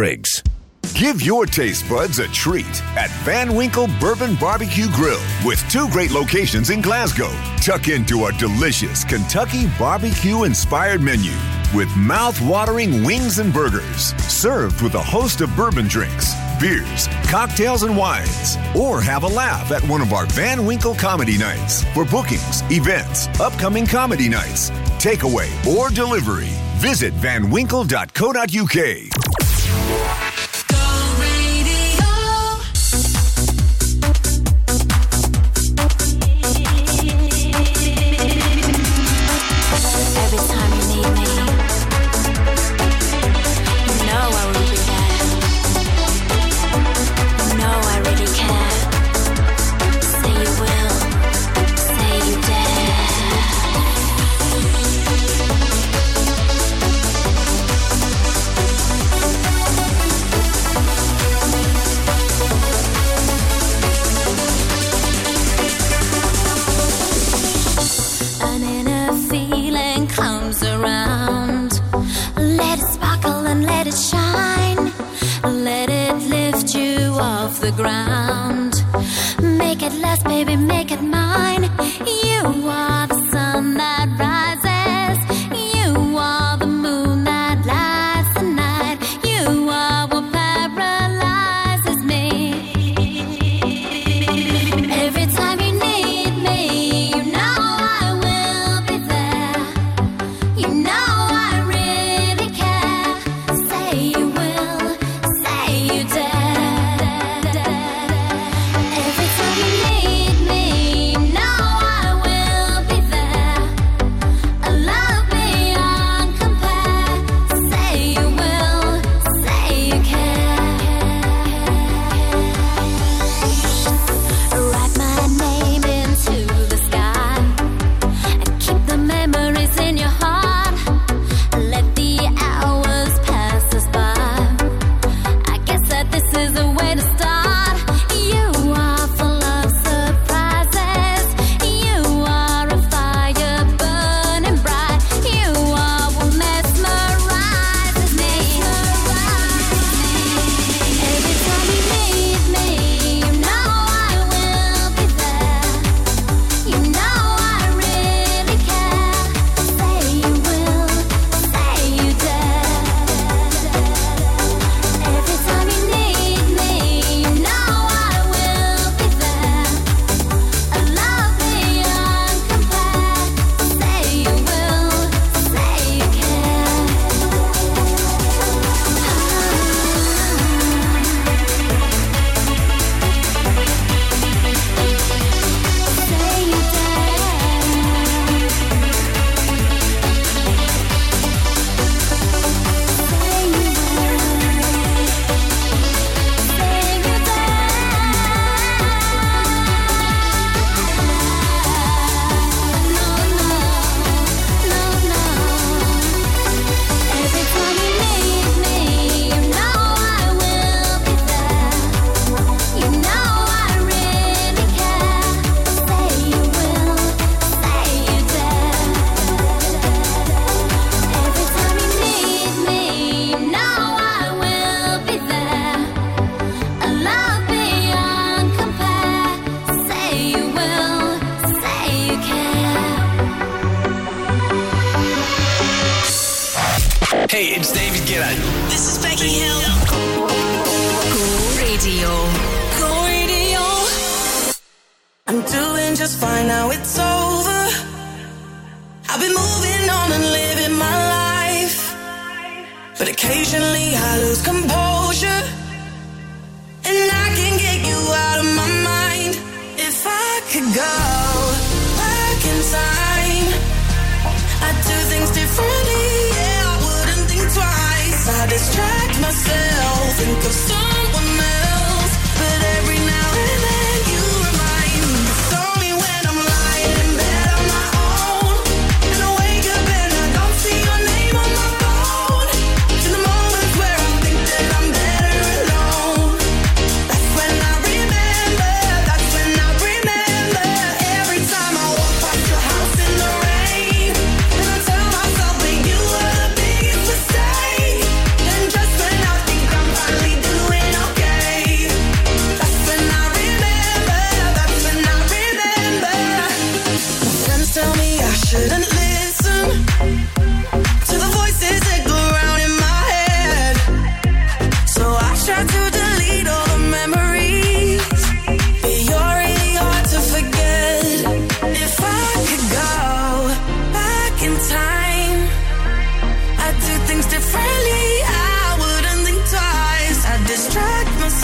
[0.95, 6.09] Give your taste buds a treat at Van Winkle Bourbon Barbecue Grill with two great
[6.09, 7.29] locations in Glasgow.
[7.61, 11.33] Tuck into a delicious Kentucky barbecue inspired menu
[11.75, 17.95] with mouth-watering wings and burgers, served with a host of bourbon drinks, beers, cocktails, and
[17.95, 18.57] wines.
[18.75, 21.83] Or have a laugh at one of our Van Winkle comedy nights.
[21.93, 26.49] For bookings, events, upcoming comedy nights, takeaway, or delivery,
[26.79, 29.20] visit vanwinkle.co.uk.
[29.91, 30.30] Every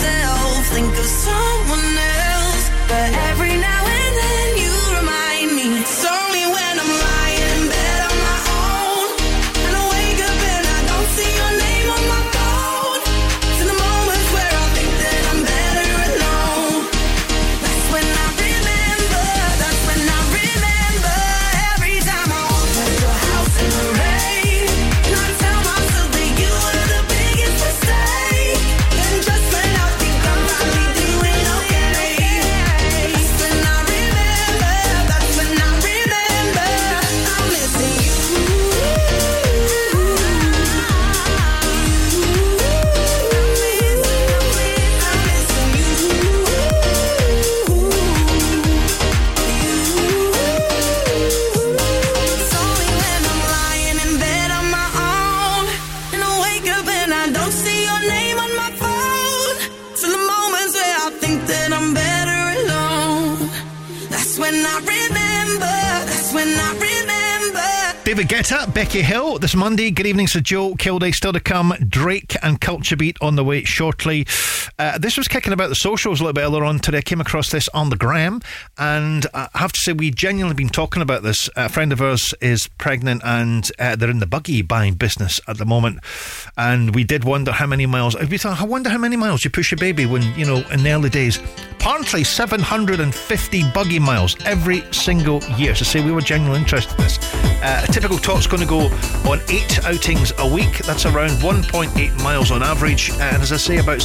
[0.08, 2.17] myself, think of someone else.
[68.28, 69.90] David Guetta, Becky Hill, this Monday.
[69.90, 71.14] Good evening, Sir Joe Kilday.
[71.14, 71.74] Still to come.
[71.88, 74.26] Drake and Culture Beat on the way shortly.
[74.80, 77.00] Uh, this was kicking about the socials a little bit earlier on today.
[77.00, 78.42] I came across this on the gram,
[78.78, 81.50] and I have to say, we genuinely been talking about this.
[81.56, 85.58] A friend of ours is pregnant, and uh, they're in the buggy buying business at
[85.58, 86.00] the moment.
[86.58, 88.16] And we did wonder how many miles.
[88.30, 90.84] We thought, I wonder how many miles you push a baby when, you know, in
[90.84, 91.40] the early days.
[91.72, 95.74] Apparently, 750 buggy miles every single year.
[95.74, 97.18] So, say we were genuinely interested in this.
[97.64, 98.82] Uh, a typical tot's going to go
[99.28, 100.78] on eight outings a week.
[100.80, 103.10] That's around 1.8 miles on average.
[103.10, 104.02] And as I say, about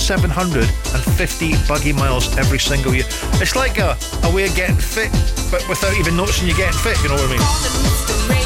[0.67, 3.05] 750 buggy miles every single year.
[3.41, 5.11] It's like a, a way of getting fit,
[5.51, 8.42] but without even noticing you're getting fit, you know what I mean?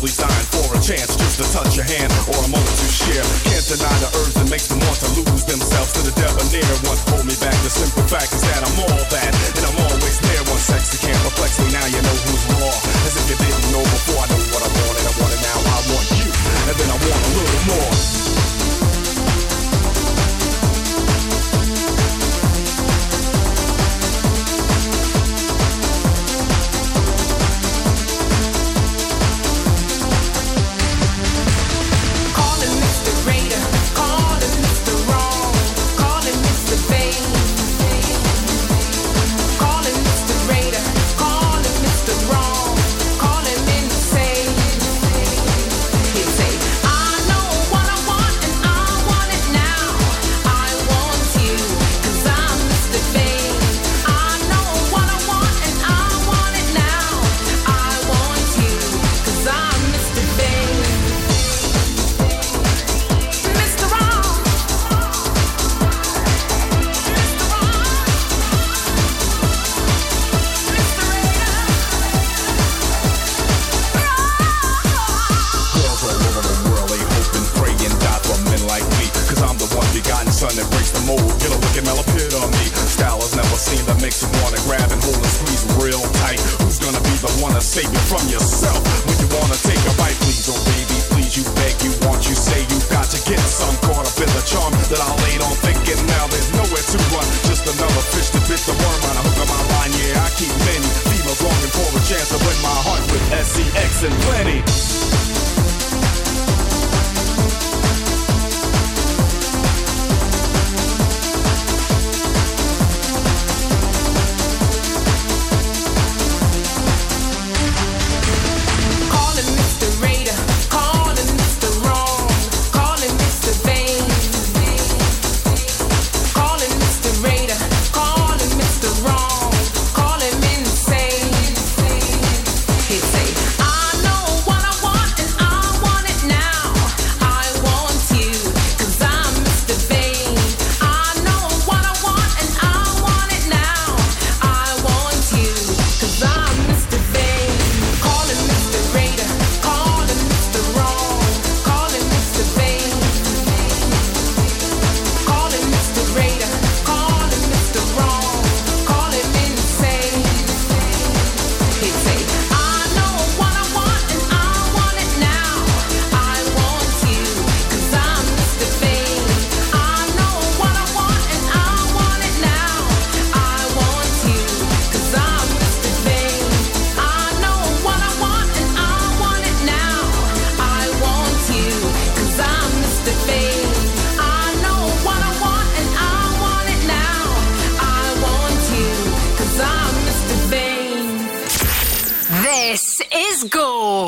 [0.00, 3.20] Lovely sign for a chance just to touch your hand or a moment to share.
[3.44, 6.72] Can't deny the urge that makes them want to lose themselves to the debonair.
[6.88, 10.16] One hold me back, the simple fact is that I'm all that, and I'm always
[10.24, 10.40] there.
[10.48, 12.72] One sexy can't perplex me, now you know who's raw.
[13.04, 15.42] As if you didn't know before, I know what I want and I want it
[15.44, 15.58] now.
[15.68, 18.79] I want you, and then I want a little more.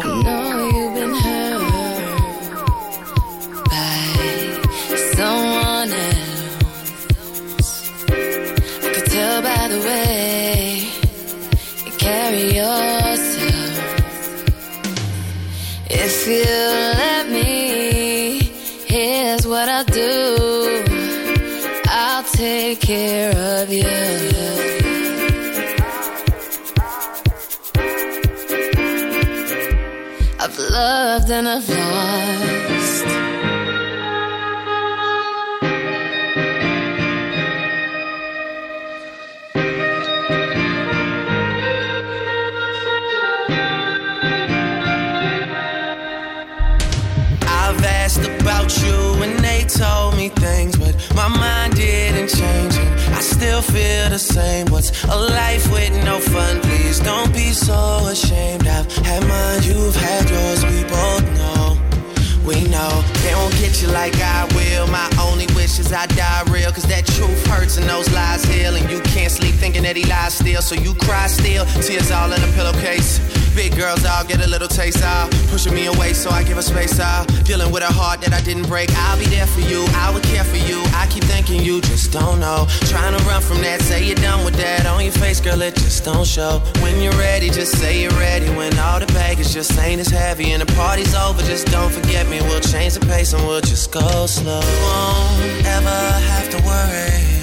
[0.01, 0.22] Go.
[31.45, 33.07] And I've lost.
[47.45, 48.93] I've asked about you
[49.25, 52.77] and they told me things, but my mind didn't change.
[52.77, 54.67] And I still feel the same.
[54.67, 56.61] What's a life with no fun?
[56.61, 58.32] Please don't be so ashamed.
[65.83, 68.75] Only I die real, cause that truth hurts and those lies heal.
[68.75, 69.02] And you
[69.33, 71.65] sleep thinking that he lies still, so you cry still.
[71.81, 73.19] Tears all in a pillowcase.
[73.55, 75.31] Big girls, I'll get a little taste out.
[75.49, 77.27] Pushing me away, so I give her space out.
[77.45, 78.89] Dealing with a heart that I didn't break.
[78.93, 80.81] I'll be there for you, I would care for you.
[80.95, 82.67] I keep thinking you just don't know.
[82.93, 84.87] Trying to run from that, say you're done with that.
[84.87, 86.63] On your face, girl, it just don't show.
[86.81, 88.49] When you're ready, just say you're ready.
[88.51, 92.29] When all the baggage just ain't as heavy and the party's over, just don't forget
[92.29, 92.41] me.
[92.43, 94.61] We'll change the pace and we'll just go slow.
[94.61, 95.99] You won't ever
[96.31, 97.42] have to worry.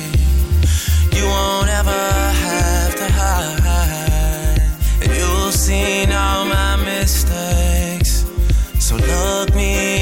[1.19, 2.01] You won't ever
[2.45, 4.61] have to hide.
[5.01, 8.25] And you've seen all my mistakes.
[8.79, 9.98] So look me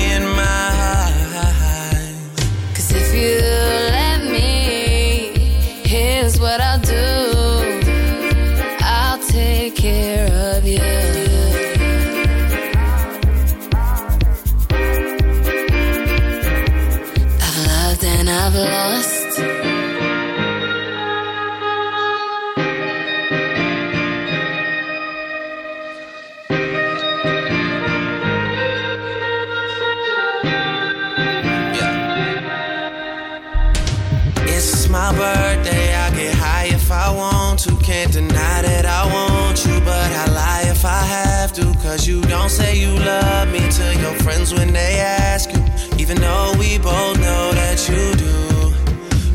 [37.88, 41.64] Can't deny that I want you, but I lie if I have to.
[41.80, 45.64] Cause you don't say you love me to your friends when they ask you.
[45.98, 48.76] Even though we both know that you do,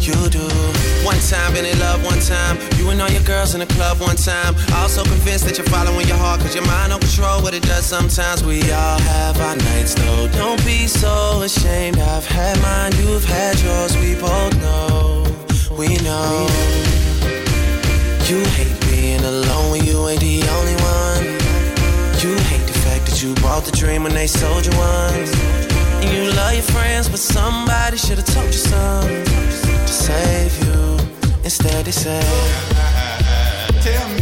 [0.04, 0.44] you do.
[1.02, 2.58] One time, been in love one time.
[2.76, 4.54] You and all your girls in the club one time.
[4.74, 7.86] Also convinced that you're following your heart, cause your mind don't control what it does
[7.86, 8.44] sometimes.
[8.44, 10.28] We all have our nights though.
[10.28, 11.96] Don't be so ashamed.
[11.96, 13.96] I've had mine, you've had yours.
[13.96, 15.24] We both know,
[15.74, 17.11] we know.
[18.28, 21.24] You hate being alone when you ain't the only one.
[22.22, 25.14] You hate the fact that you bought the dream when they sold you one.
[26.00, 31.50] And you love your friends, but somebody should have told you something to save you.
[31.50, 32.22] steady say.
[33.82, 34.21] Tell me,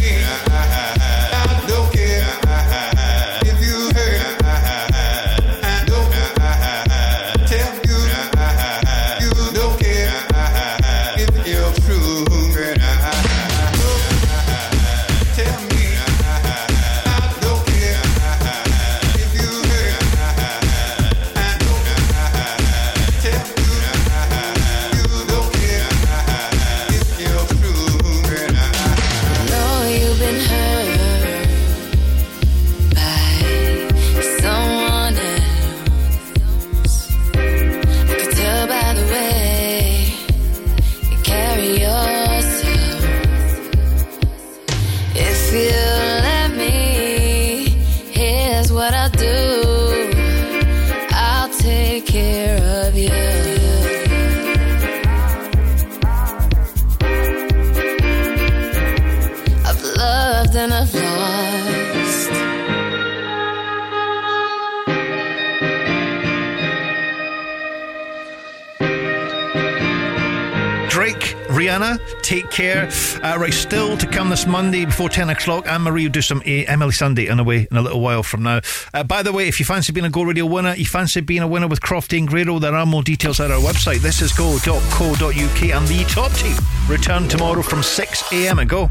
[72.51, 72.89] care.
[73.23, 75.67] Uh, right, still to come this Monday before 10 o'clock.
[75.67, 78.43] Anne Marie will do some uh, Emeli Sandé the way in a little while from
[78.43, 78.59] now.
[78.93, 81.41] Uh, by the way, if you fancy being a Go Radio winner, you fancy being
[81.41, 83.99] a winner with Crofty and Grado, there are more details at our website.
[83.99, 86.57] This is go.co.uk and the top team
[86.87, 88.59] return tomorrow from 6 a.m.
[88.59, 88.89] and go.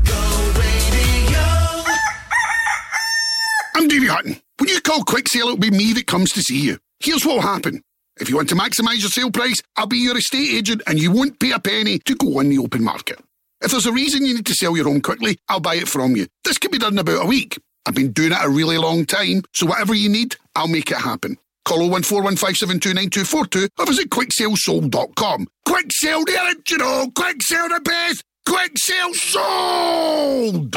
[3.76, 4.36] I'm Davey Hutton.
[4.58, 6.78] When you call Quick Sale, it'll be me that comes to see you.
[6.98, 7.82] Here's what'll happen.
[8.20, 11.10] If you want to maximise your sale price, I'll be your estate agent and you
[11.10, 13.18] won't pay a penny to go on the open market.
[13.62, 16.16] If there's a reason you need to sell your home quickly, I'll buy it from
[16.16, 16.26] you.
[16.44, 17.58] This can be done in about a week.
[17.86, 20.96] I've been doing it a really long time, so whatever you need, I'll make it
[20.98, 21.36] happen.
[21.64, 25.46] Call 01415729242 or visit quicksalesold.com.
[25.66, 27.10] Quick sale, the original!
[27.12, 28.24] Quick sale the best!
[28.46, 30.76] Quick sale sold!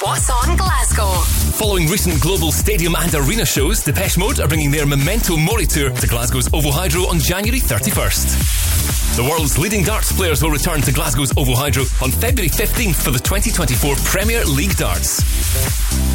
[0.00, 1.10] What's On Glasgow.
[1.58, 5.90] Following recent global stadium and arena shows, Depeche Mode are bringing their Memento Mori tour
[5.90, 9.16] to Glasgow's Ovo Hydro on January 31st.
[9.16, 13.10] The world's leading darts players will return to Glasgow's Ovo Hydro on February 15th for
[13.10, 15.18] the 2024 Premier League Darts.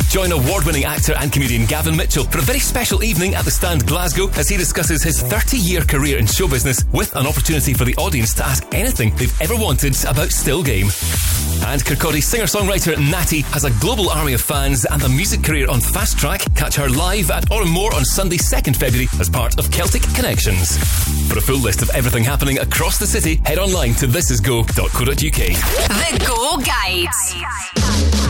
[0.10, 3.52] Join award winning actor and comedian Gavin Mitchell for a very special evening at the
[3.52, 7.74] Stand Glasgow as he discusses his 30 year career in show business with an opportunity
[7.74, 10.88] for the audience to ask anything they've ever wanted about Still Game.
[11.66, 15.70] And Kirkcaldy singer songwriter Natty has a global army of fans and a music career
[15.70, 16.42] on Fast Track.
[16.56, 20.78] Catch her live at Òran Mór on Sunday, 2nd February as part of Celtic Connections.
[21.30, 25.16] For a full list of everything happening across the city, head online to thisisgo.co.uk.
[25.16, 28.23] The Go Guide.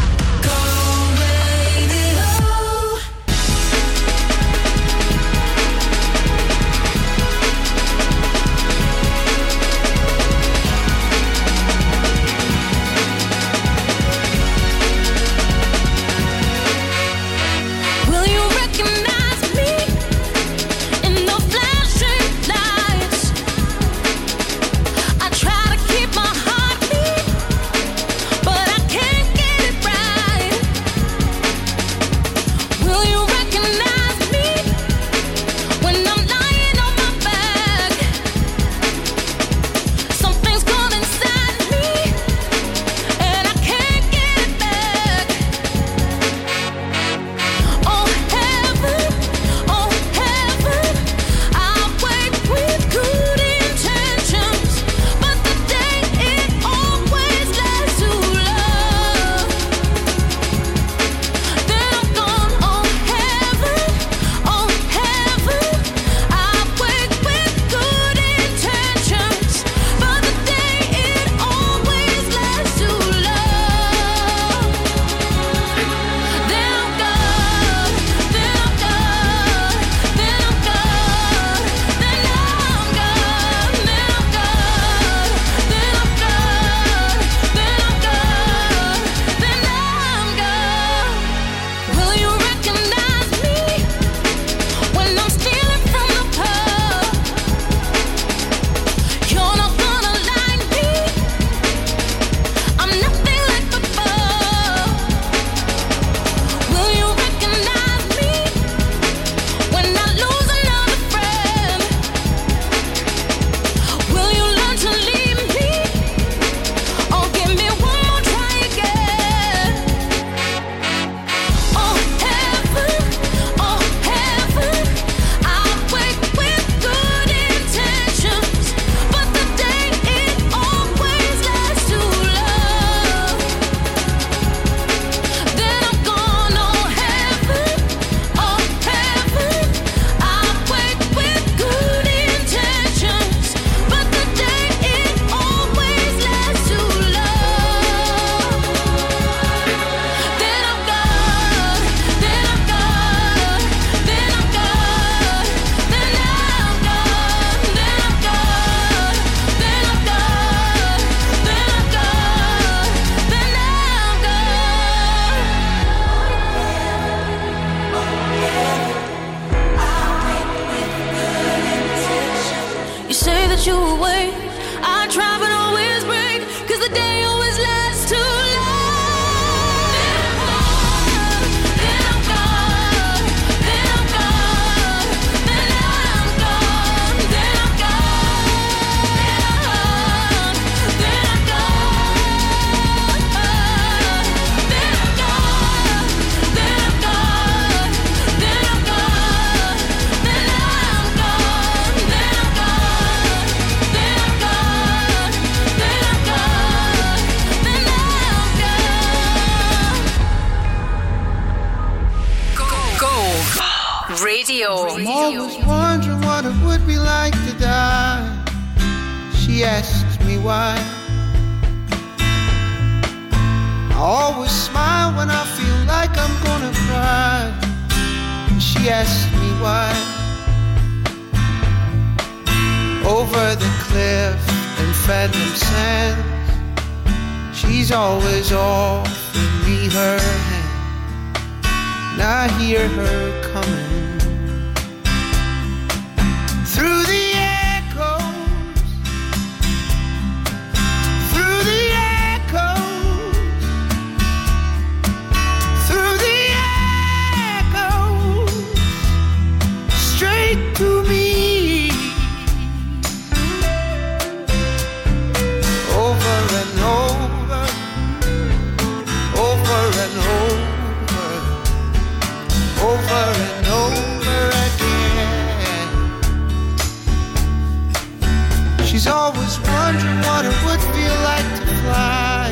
[278.94, 282.52] She's always wondering what it would feel like to fly.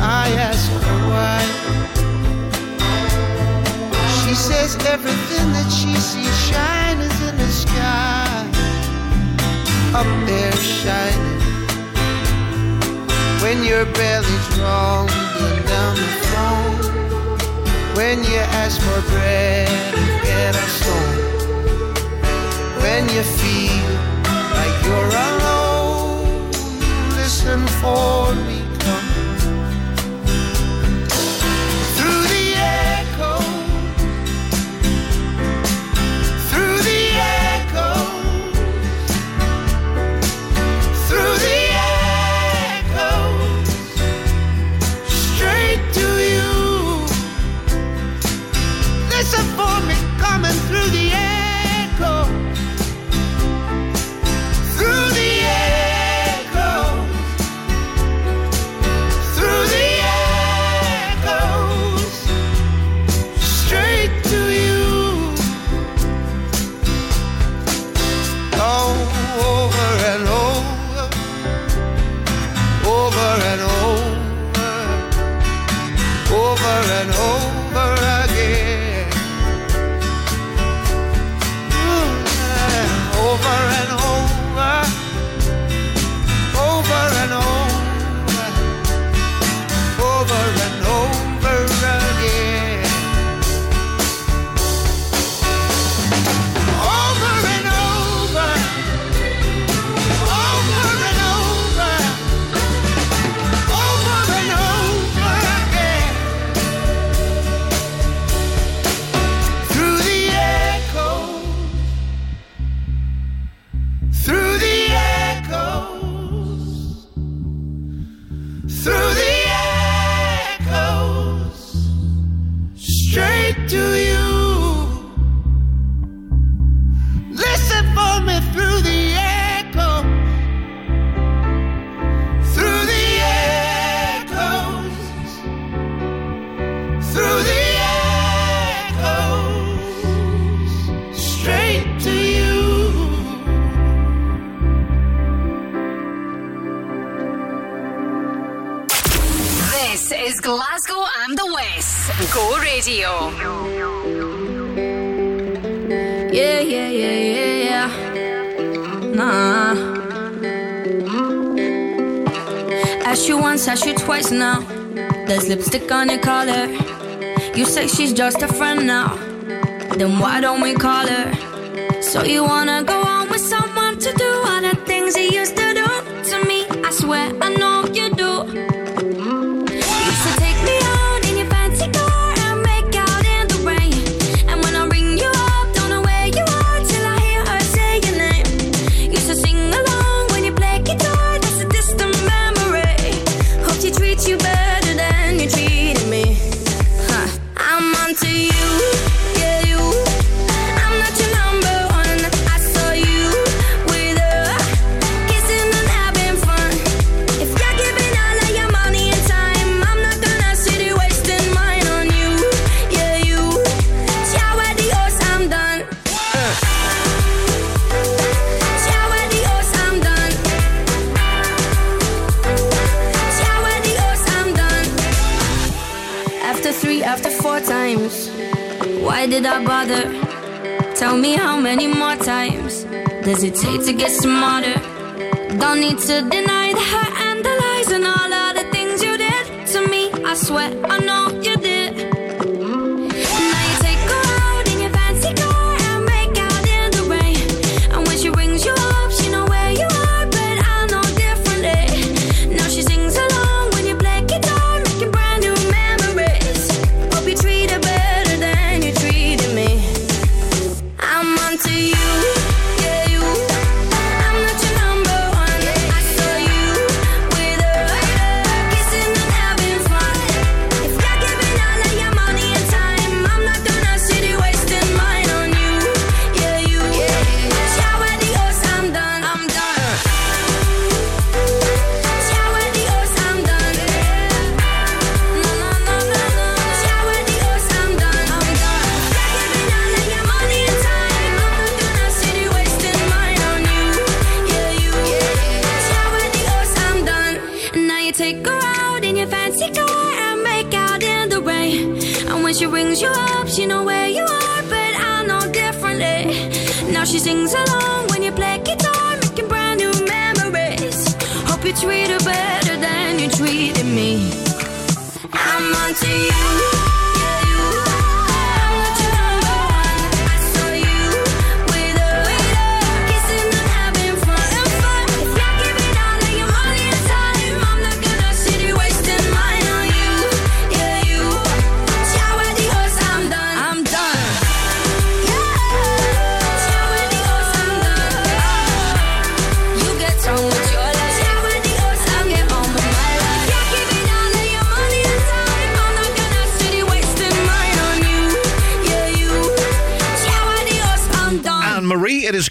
[0.00, 1.40] I ask her why.
[4.24, 8.48] She says everything that she sees shine is in the sky.
[9.92, 11.38] Up there shining.
[13.42, 15.06] When your belly's wrong,
[15.36, 16.76] going down the phone.
[17.94, 21.18] When you ask for bread and get a stone.
[22.80, 23.84] When you feel
[24.56, 25.41] like you're alone
[27.66, 28.61] for me.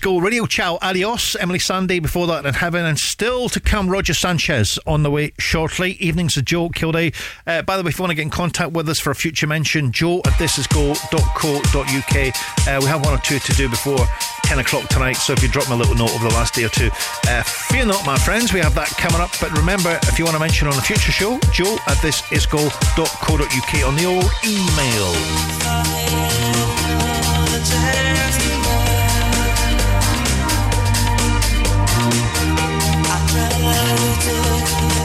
[0.02, 0.48] Go Radio.
[0.48, 1.36] Ciao, adios.
[1.40, 5.32] Emeli Sandé before that and heaven, and still to come, Roger Sanchez on the way
[5.38, 5.92] shortly.
[5.94, 7.14] Evenings a Joe Kilday.
[7.46, 9.16] Uh, by the way, if you want to get in contact with us for a
[9.16, 12.16] future mention, joe at thisisgo.co.uk.
[12.68, 14.00] Uh, we have one or two to do before
[14.46, 16.64] 10 o'clock tonight, so if you drop me a little note over the last day
[16.64, 16.90] or two,
[17.28, 19.30] uh, fear not, my friends, we have that coming up.
[19.40, 23.96] But remember, if you want to mention on a future show, joe at thisisgo.co.uk on
[23.96, 26.22] the old email.
[34.28, 35.01] understood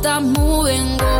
[0.00, 0.96] stop moving.
[0.96, 1.19] Go,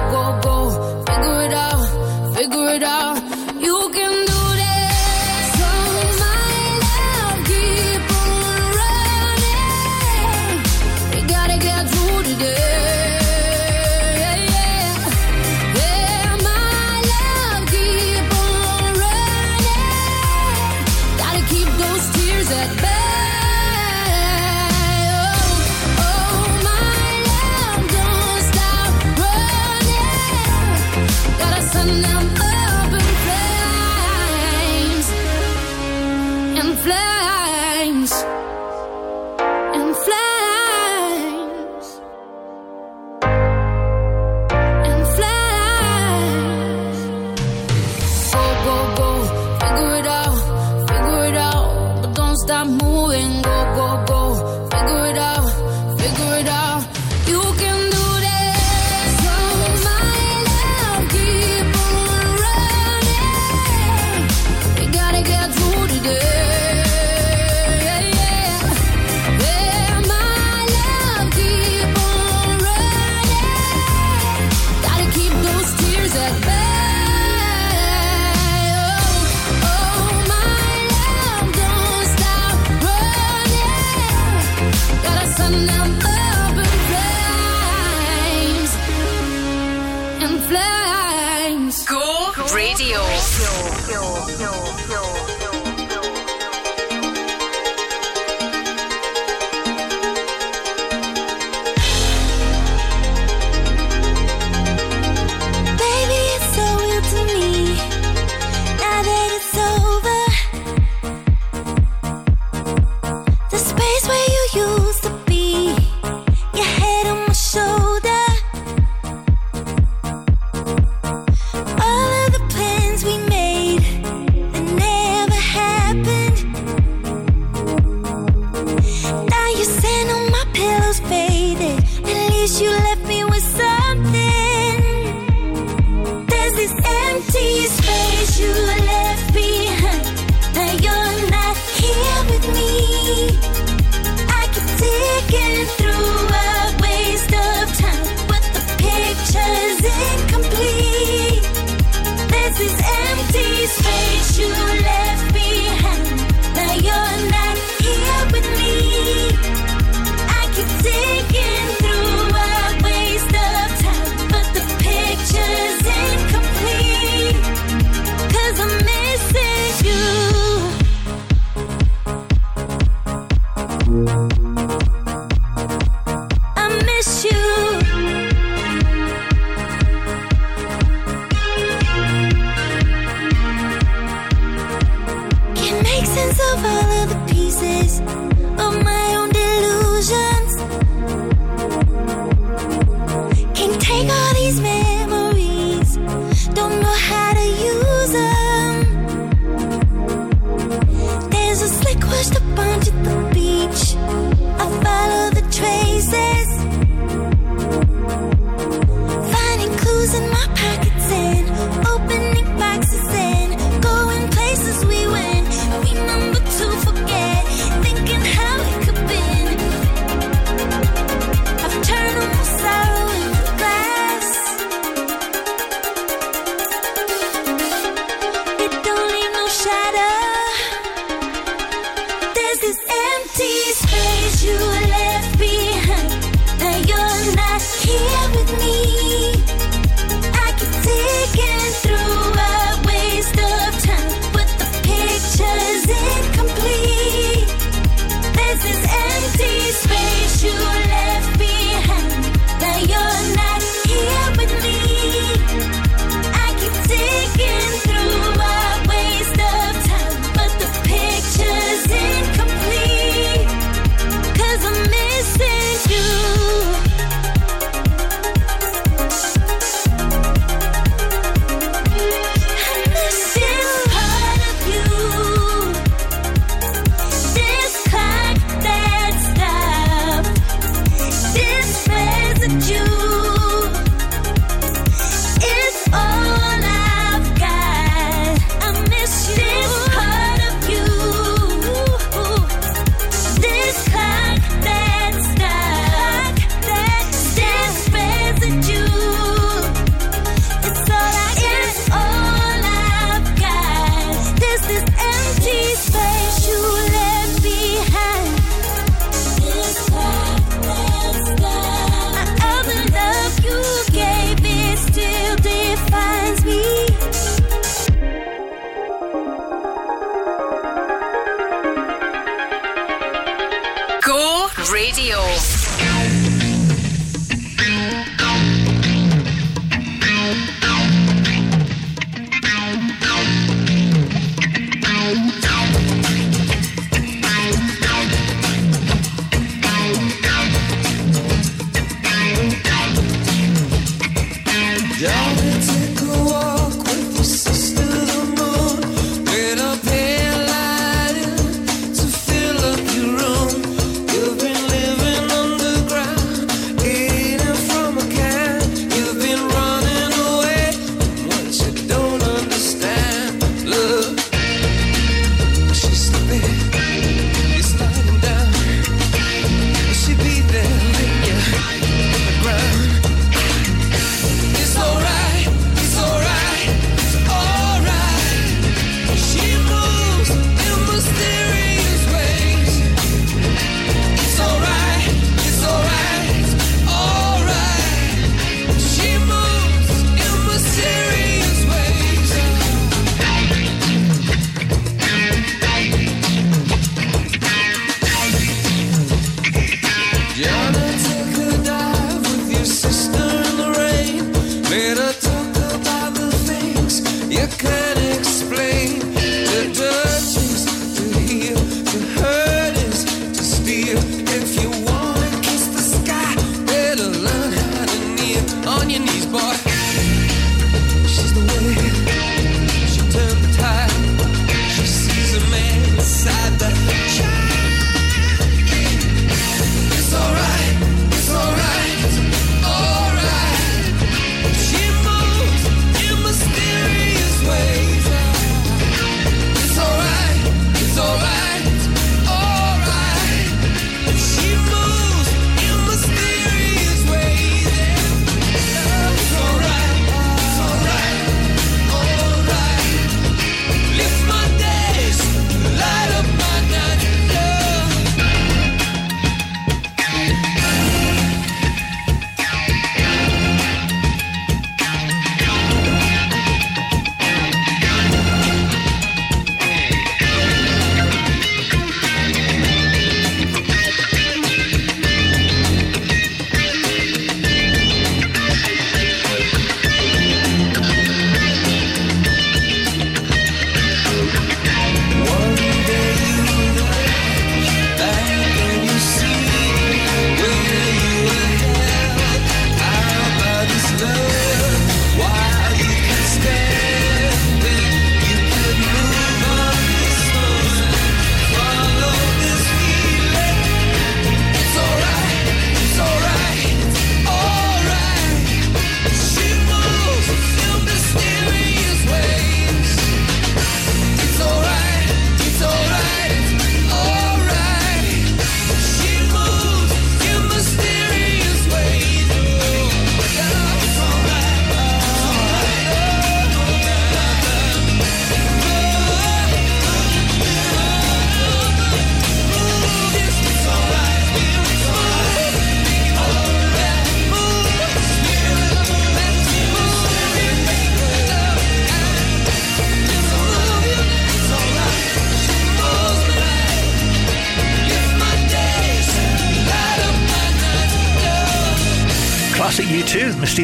[335.10, 335.49] Bye.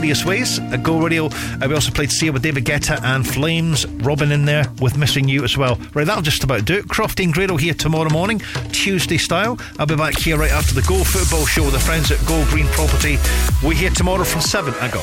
[0.00, 1.26] U2, Ways, at Go Radio.
[1.26, 5.28] Uh, we also played Sia with David Guetta and Flames, Robin in there with Missing
[5.28, 5.78] You as well.
[5.94, 6.86] Right, that'll just about do it.
[6.86, 8.40] Crofty and Grado here tomorrow morning,
[8.72, 9.58] Tuesday style.
[9.78, 12.44] I'll be back here right after the Go Football Show with the friends at Go
[12.50, 13.18] Green Property.
[13.62, 14.74] We're here tomorrow from 7.
[14.74, 15.02] I go.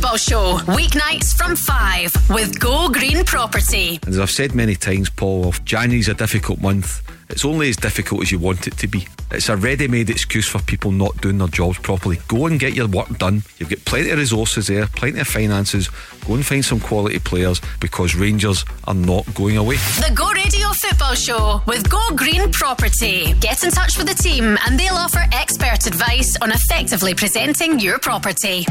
[0.00, 3.98] The Go Radio Football Show, weeknights from 5 with Go Green Property.
[4.02, 8.22] And as I've said many times, Paul, January's a difficult month, it's only as difficult
[8.22, 9.06] as you want it to be.
[9.30, 12.18] It's a ready made excuse for people not doing their jobs properly.
[12.28, 13.42] Go and get your work done.
[13.58, 15.90] You've got plenty of resources there, plenty of finances.
[16.26, 19.76] Go and find some quality players because Rangers are not going away.
[19.76, 23.34] The Go Radio Football Show with Go Green Property.
[23.34, 27.98] Get in touch with the team and they'll offer expert advice on effectively presenting your
[27.98, 28.64] property.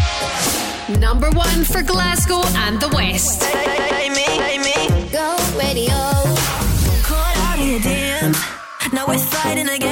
[0.97, 3.41] Number one for Glasgow and the West.
[5.11, 5.93] Go radio.
[7.03, 8.39] Caught out in a dance.
[8.91, 9.88] Now we're fighting again.